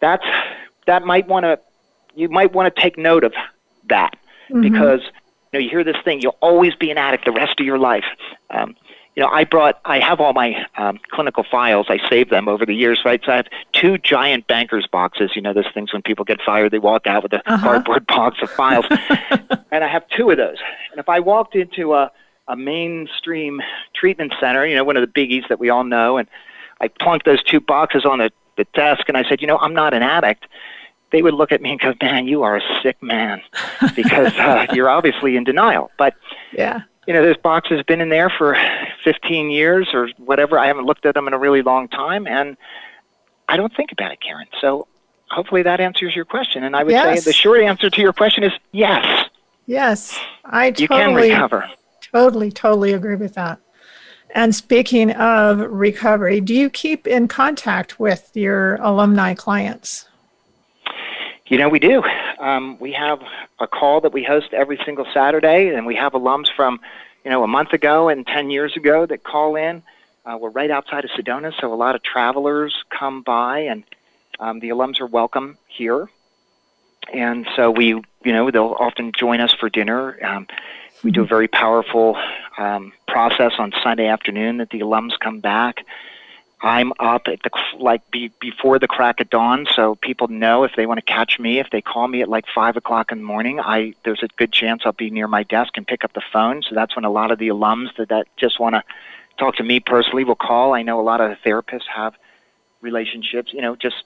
[0.00, 0.26] that's
[0.86, 1.58] that might want to
[2.14, 3.32] you might want to take note of
[3.90, 4.16] that
[4.48, 4.62] Mm-hmm.
[4.62, 5.00] because
[5.52, 7.78] you know you hear this thing you'll always be an addict the rest of your
[7.78, 8.02] life.
[8.50, 8.74] Um,
[9.14, 11.86] you know, I brought I have all my um, clinical files.
[11.88, 13.20] I saved them over the years, right?
[13.24, 15.32] So I have two giant bankers boxes.
[15.36, 17.64] You know, those things when people get fired, they walk out with a Uh-huh.
[17.64, 18.86] cardboard box of files,
[19.70, 20.58] and I have two of those.
[20.90, 22.10] And if I walked into a
[22.48, 23.60] a mainstream
[23.94, 26.26] treatment center, you know, one of the biggies that we all know, and
[26.80, 29.74] I plunked those two boxes on the, the desk and I said, you know, I'm
[29.74, 30.46] not an addict.
[31.12, 33.42] They would look at me and go, man, you are a sick man
[33.96, 35.90] because uh, you're obviously in denial.
[35.98, 36.14] But,
[36.52, 36.82] yeah.
[37.06, 38.56] you know, this box has been in there for
[39.04, 40.58] 15 years or whatever.
[40.58, 42.56] I haven't looked at them in a really long time and
[43.48, 44.46] I don't think about it, Karen.
[44.60, 44.86] So
[45.30, 46.62] hopefully that answers your question.
[46.62, 47.24] And I would Yes.
[47.24, 49.26] say the short answer to your question is yes,
[49.66, 50.18] Yes.
[50.44, 51.68] I you can recover.
[52.12, 53.58] totally, totally agree with that.
[54.32, 60.06] And speaking of recovery, do you keep in contact with your alumni clients?
[61.50, 62.00] You know, we do.
[62.38, 63.20] Um, we have
[63.58, 66.78] a call that we host every single Saturday, and we have alums from,
[67.24, 69.82] you know, a month ago and 10 years ago that call in.
[70.24, 73.82] Uh, we're right outside of Sedona, so a lot of travelers come by, and
[74.38, 76.08] um, the alums are welcome here.
[77.12, 80.24] And so we, you know, they'll often join us for dinner.
[80.24, 80.46] Um,
[81.02, 82.16] We do a very powerful
[82.58, 85.84] um, process on Sunday afternoon that the alums come back.
[86.62, 90.72] I'm up at the like be, before the crack of dawn, so people know if
[90.76, 91.58] they want to catch me.
[91.58, 94.52] If they call me at like five o'clock in the morning, I there's a good
[94.52, 96.62] chance I'll be near my desk and pick up the phone.
[96.62, 98.84] So that's when a lot of the alums that, that just want to
[99.38, 100.74] talk to me personally will call.
[100.74, 102.14] I know a lot of the therapists have
[102.82, 104.04] relationships, you know, just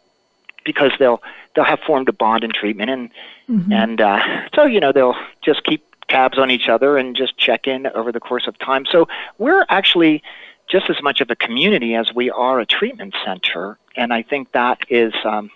[0.64, 1.22] because they'll
[1.54, 3.10] they'll have formed a bond in treatment, and
[3.48, 3.72] mm-hmm.
[3.72, 7.66] and uh, so you know they'll just keep tabs on each other and just check
[7.66, 8.86] in over the course of time.
[8.86, 10.22] So we're actually
[10.68, 13.78] just as much of a community as we are a treatment center.
[13.96, 15.50] And I think that is um,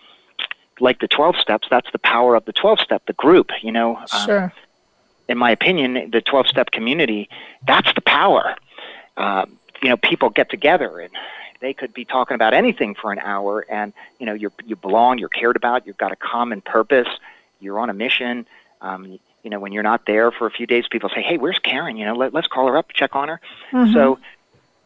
[0.81, 3.97] like the 12 steps, that's the power of the 12 step, the group, you know.
[3.97, 4.53] Um, sure.
[5.29, 7.29] in my opinion, the 12 step community,
[7.67, 8.55] that's the power.
[9.17, 9.47] Uh,
[9.83, 11.13] you know, people get together and
[11.61, 15.19] they could be talking about anything for an hour and, you know, you're, you belong,
[15.19, 17.09] you're cared about, you've got a common purpose,
[17.61, 18.47] you're on a mission.
[18.81, 21.59] Um, you know, when you're not there for a few days, people say, "Hey, where's
[21.59, 21.97] Karen?
[21.97, 23.41] You know, let, us call her up, check on her."
[23.73, 23.93] Mm-hmm.
[23.93, 24.19] So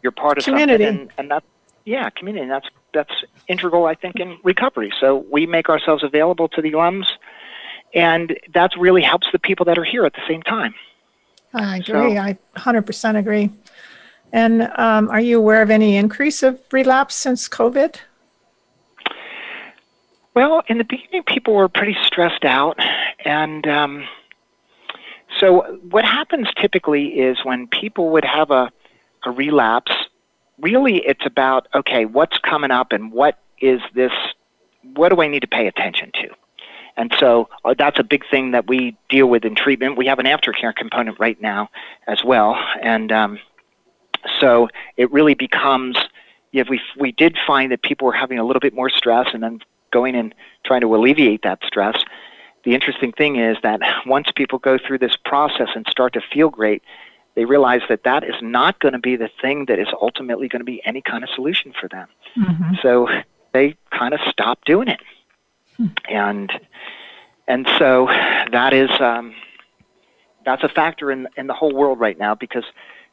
[0.02, 1.44] you're part of community, something, and, and that,
[1.84, 2.42] yeah, community.
[2.42, 4.92] And that's that's integral, I think, in recovery.
[5.00, 7.06] So we make ourselves available to the alums,
[7.94, 10.74] and that really helps the people that are here at the same time.
[11.54, 12.14] I agree.
[12.14, 13.50] So, I 100% agree.
[14.32, 17.96] And um, are you aware of any increase of relapse since COVID?
[20.34, 22.78] Well, in the beginning, people were pretty stressed out,
[23.26, 24.08] and um,
[25.38, 28.72] so what happens typically is when people would have a
[29.24, 29.92] a relapse,
[30.60, 34.12] really it's about, okay, what's coming up and what is this,
[34.94, 36.28] what do I need to pay attention to?
[36.96, 39.96] And so uh, that's a big thing that we deal with in treatment.
[39.96, 41.70] We have an aftercare component right now
[42.06, 42.62] as well.
[42.82, 43.38] And um,
[44.38, 45.96] so it really becomes,
[46.52, 49.42] if we, we did find that people were having a little bit more stress and
[49.42, 49.60] then
[49.90, 52.04] going and trying to alleviate that stress.
[52.64, 56.50] The interesting thing is that once people go through this process and start to feel
[56.50, 56.82] great,
[57.34, 60.60] they realize that that is not going to be the thing that is ultimately going
[60.60, 62.08] to be any kind of solution for them.
[62.36, 62.74] Mm-hmm.
[62.82, 63.08] So
[63.52, 65.00] they kind of stop doing it,
[65.76, 65.86] hmm.
[66.08, 66.52] and
[67.48, 69.34] and so that is um,
[70.44, 72.64] that's a factor in in the whole world right now because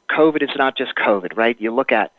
[0.10, 1.60] COVID is not just COVID, right?
[1.60, 2.12] You look at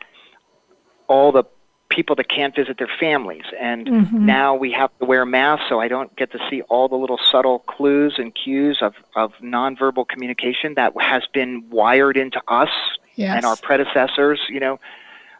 [1.07, 1.43] all the
[1.91, 3.43] people that can't visit their families.
[3.59, 4.25] And mm-hmm.
[4.25, 7.19] now we have to wear masks, so I don't get to see all the little
[7.31, 12.69] subtle clues and cues of, of nonverbal communication that has been wired into us
[13.15, 13.35] yes.
[13.35, 14.39] and our predecessors.
[14.49, 14.79] You know,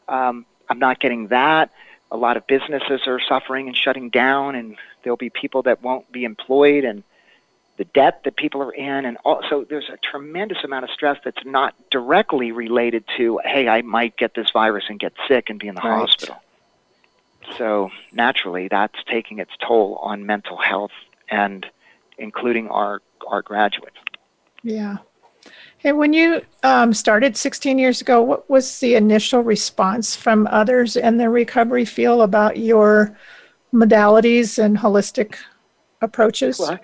[0.08, 1.72] um, I'm not getting that.
[2.12, 6.12] A lot of businesses are suffering and shutting down, and there'll be people that won't
[6.12, 7.04] be employed, and
[7.82, 11.44] the debt that people are in, and also there's a tremendous amount of stress that's
[11.44, 15.68] not directly related to, hey, I might get this virus and get sick and be
[15.68, 15.98] in the right.
[15.98, 16.36] hospital.
[17.58, 20.92] So naturally, that's taking its toll on mental health
[21.28, 21.66] and
[22.20, 23.98] including our our graduates.
[24.62, 24.98] Yeah.
[25.80, 30.96] Hey, when you um, started 16 years ago, what was the initial response from others
[30.96, 33.18] in the recovery field about your
[33.74, 35.38] modalities and holistic
[36.04, 36.60] approaches?
[36.60, 36.80] Well,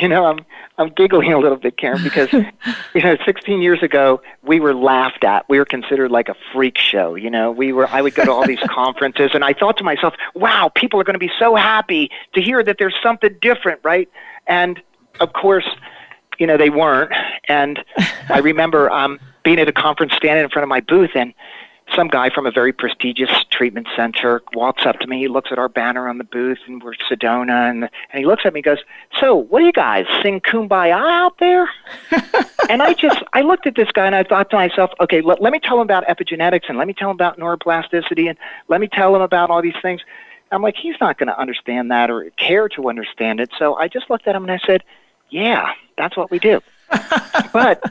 [0.00, 0.44] you know, I'm
[0.78, 2.32] I'm giggling a little bit, Karen, because
[2.94, 5.48] you know, 16 years ago we were laughed at.
[5.48, 7.14] We were considered like a freak show.
[7.14, 7.88] You know, we were.
[7.88, 11.04] I would go to all these conferences, and I thought to myself, "Wow, people are
[11.04, 14.08] going to be so happy to hear that there's something different, right?"
[14.46, 14.80] And
[15.20, 15.68] of course,
[16.38, 17.12] you know, they weren't.
[17.48, 17.82] And
[18.28, 21.32] I remember um, being at a conference, standing in front of my booth, and
[21.94, 25.20] some guy from a very prestigious treatment center walks up to me.
[25.20, 28.42] He looks at our banner on the booth, and we're Sedona, and, and he looks
[28.44, 28.78] at me and goes,
[29.20, 31.68] "So, what do you guys sing Kumbaya out there?"
[32.68, 35.40] and I just I looked at this guy and I thought to myself, "Okay, let,
[35.40, 38.80] let me tell him about epigenetics, and let me tell him about neuroplasticity, and let
[38.80, 40.00] me tell him about all these things."
[40.52, 43.50] I'm like, he's not going to understand that or care to understand it.
[43.58, 44.82] So I just looked at him and I said,
[45.30, 46.60] "Yeah, that's what we do."
[47.52, 47.82] but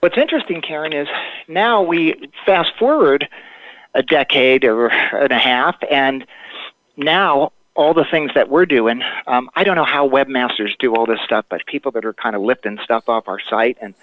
[0.00, 1.08] What's interesting, Karen, is
[1.48, 3.28] now we fast forward
[3.94, 6.26] a decade or and a half, and
[6.96, 11.06] now all the things that we're doing, um, I don't know how webmasters do all
[11.06, 13.94] this stuff, but people that are kind of lifting stuff off our site and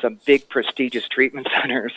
[0.00, 1.92] some big prestigious treatment centers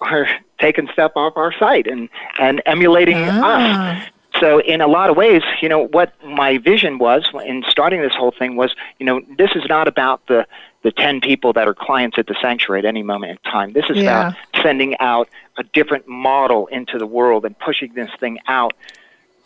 [0.00, 2.08] are taking stuff off our site and,
[2.38, 4.02] and emulating ah.
[4.02, 4.08] us.
[4.40, 8.14] So in a lot of ways, you know, what my vision was in starting this
[8.14, 10.46] whole thing was, you know, this is not about the
[10.82, 13.72] the 10 people that are clients at the sanctuary at any moment in time.
[13.72, 14.28] This is yeah.
[14.28, 15.28] about sending out
[15.58, 18.72] a different model into the world and pushing this thing out.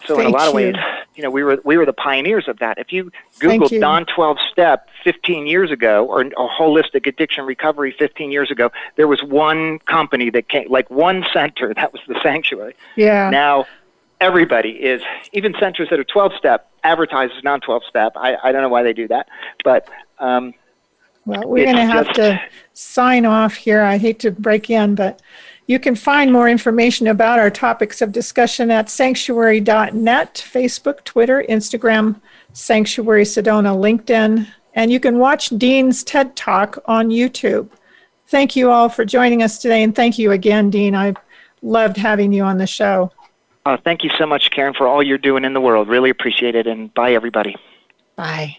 [0.06, 0.48] So Thank in a lot you.
[0.48, 0.74] of ways,
[1.14, 2.78] you know, we were we were the pioneers of that.
[2.78, 8.30] If you Googled non 12 step 15 years ago or, or holistic addiction recovery 15
[8.30, 12.74] years ago, there was one company that came like one center that was the sanctuary.
[12.96, 13.30] Yeah.
[13.30, 13.66] Now
[14.20, 15.02] everybody is
[15.32, 18.12] even centers that are 12 step advertises non 12 step.
[18.16, 19.28] I, I don't know why they do that,
[19.64, 20.54] but um,
[21.26, 22.40] Well, we're going to have to
[22.74, 23.82] sign off here.
[23.82, 25.20] I hate to break in, but
[25.66, 32.20] you can find more information about our topics of discussion at sanctuary.net, Facebook, Twitter, Instagram,
[32.52, 37.68] Sanctuary Sedona, LinkedIn, and you can watch Dean's TED Talk on YouTube.
[38.28, 40.94] Thank you all for joining us today, and thank you again, Dean.
[40.94, 41.14] I
[41.62, 43.12] loved having you on the show.
[43.64, 45.88] Uh, thank you so much, Karen, for all you're doing in the world.
[45.88, 47.56] Really appreciate it, and bye, everybody.
[48.16, 48.56] Bye.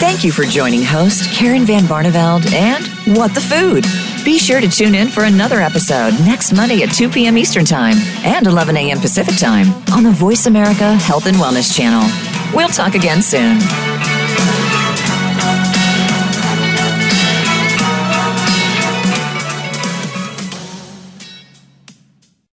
[0.00, 2.86] Thank you for joining host Karen Van Barneveld and
[3.16, 3.84] What the Food.
[4.24, 7.36] Be sure to tune in for another episode next Monday at 2 p.m.
[7.38, 9.00] Eastern Time and 11 a.m.
[9.00, 12.08] Pacific Time on the Voice America Health and Wellness Channel.
[12.54, 13.58] We'll talk again soon.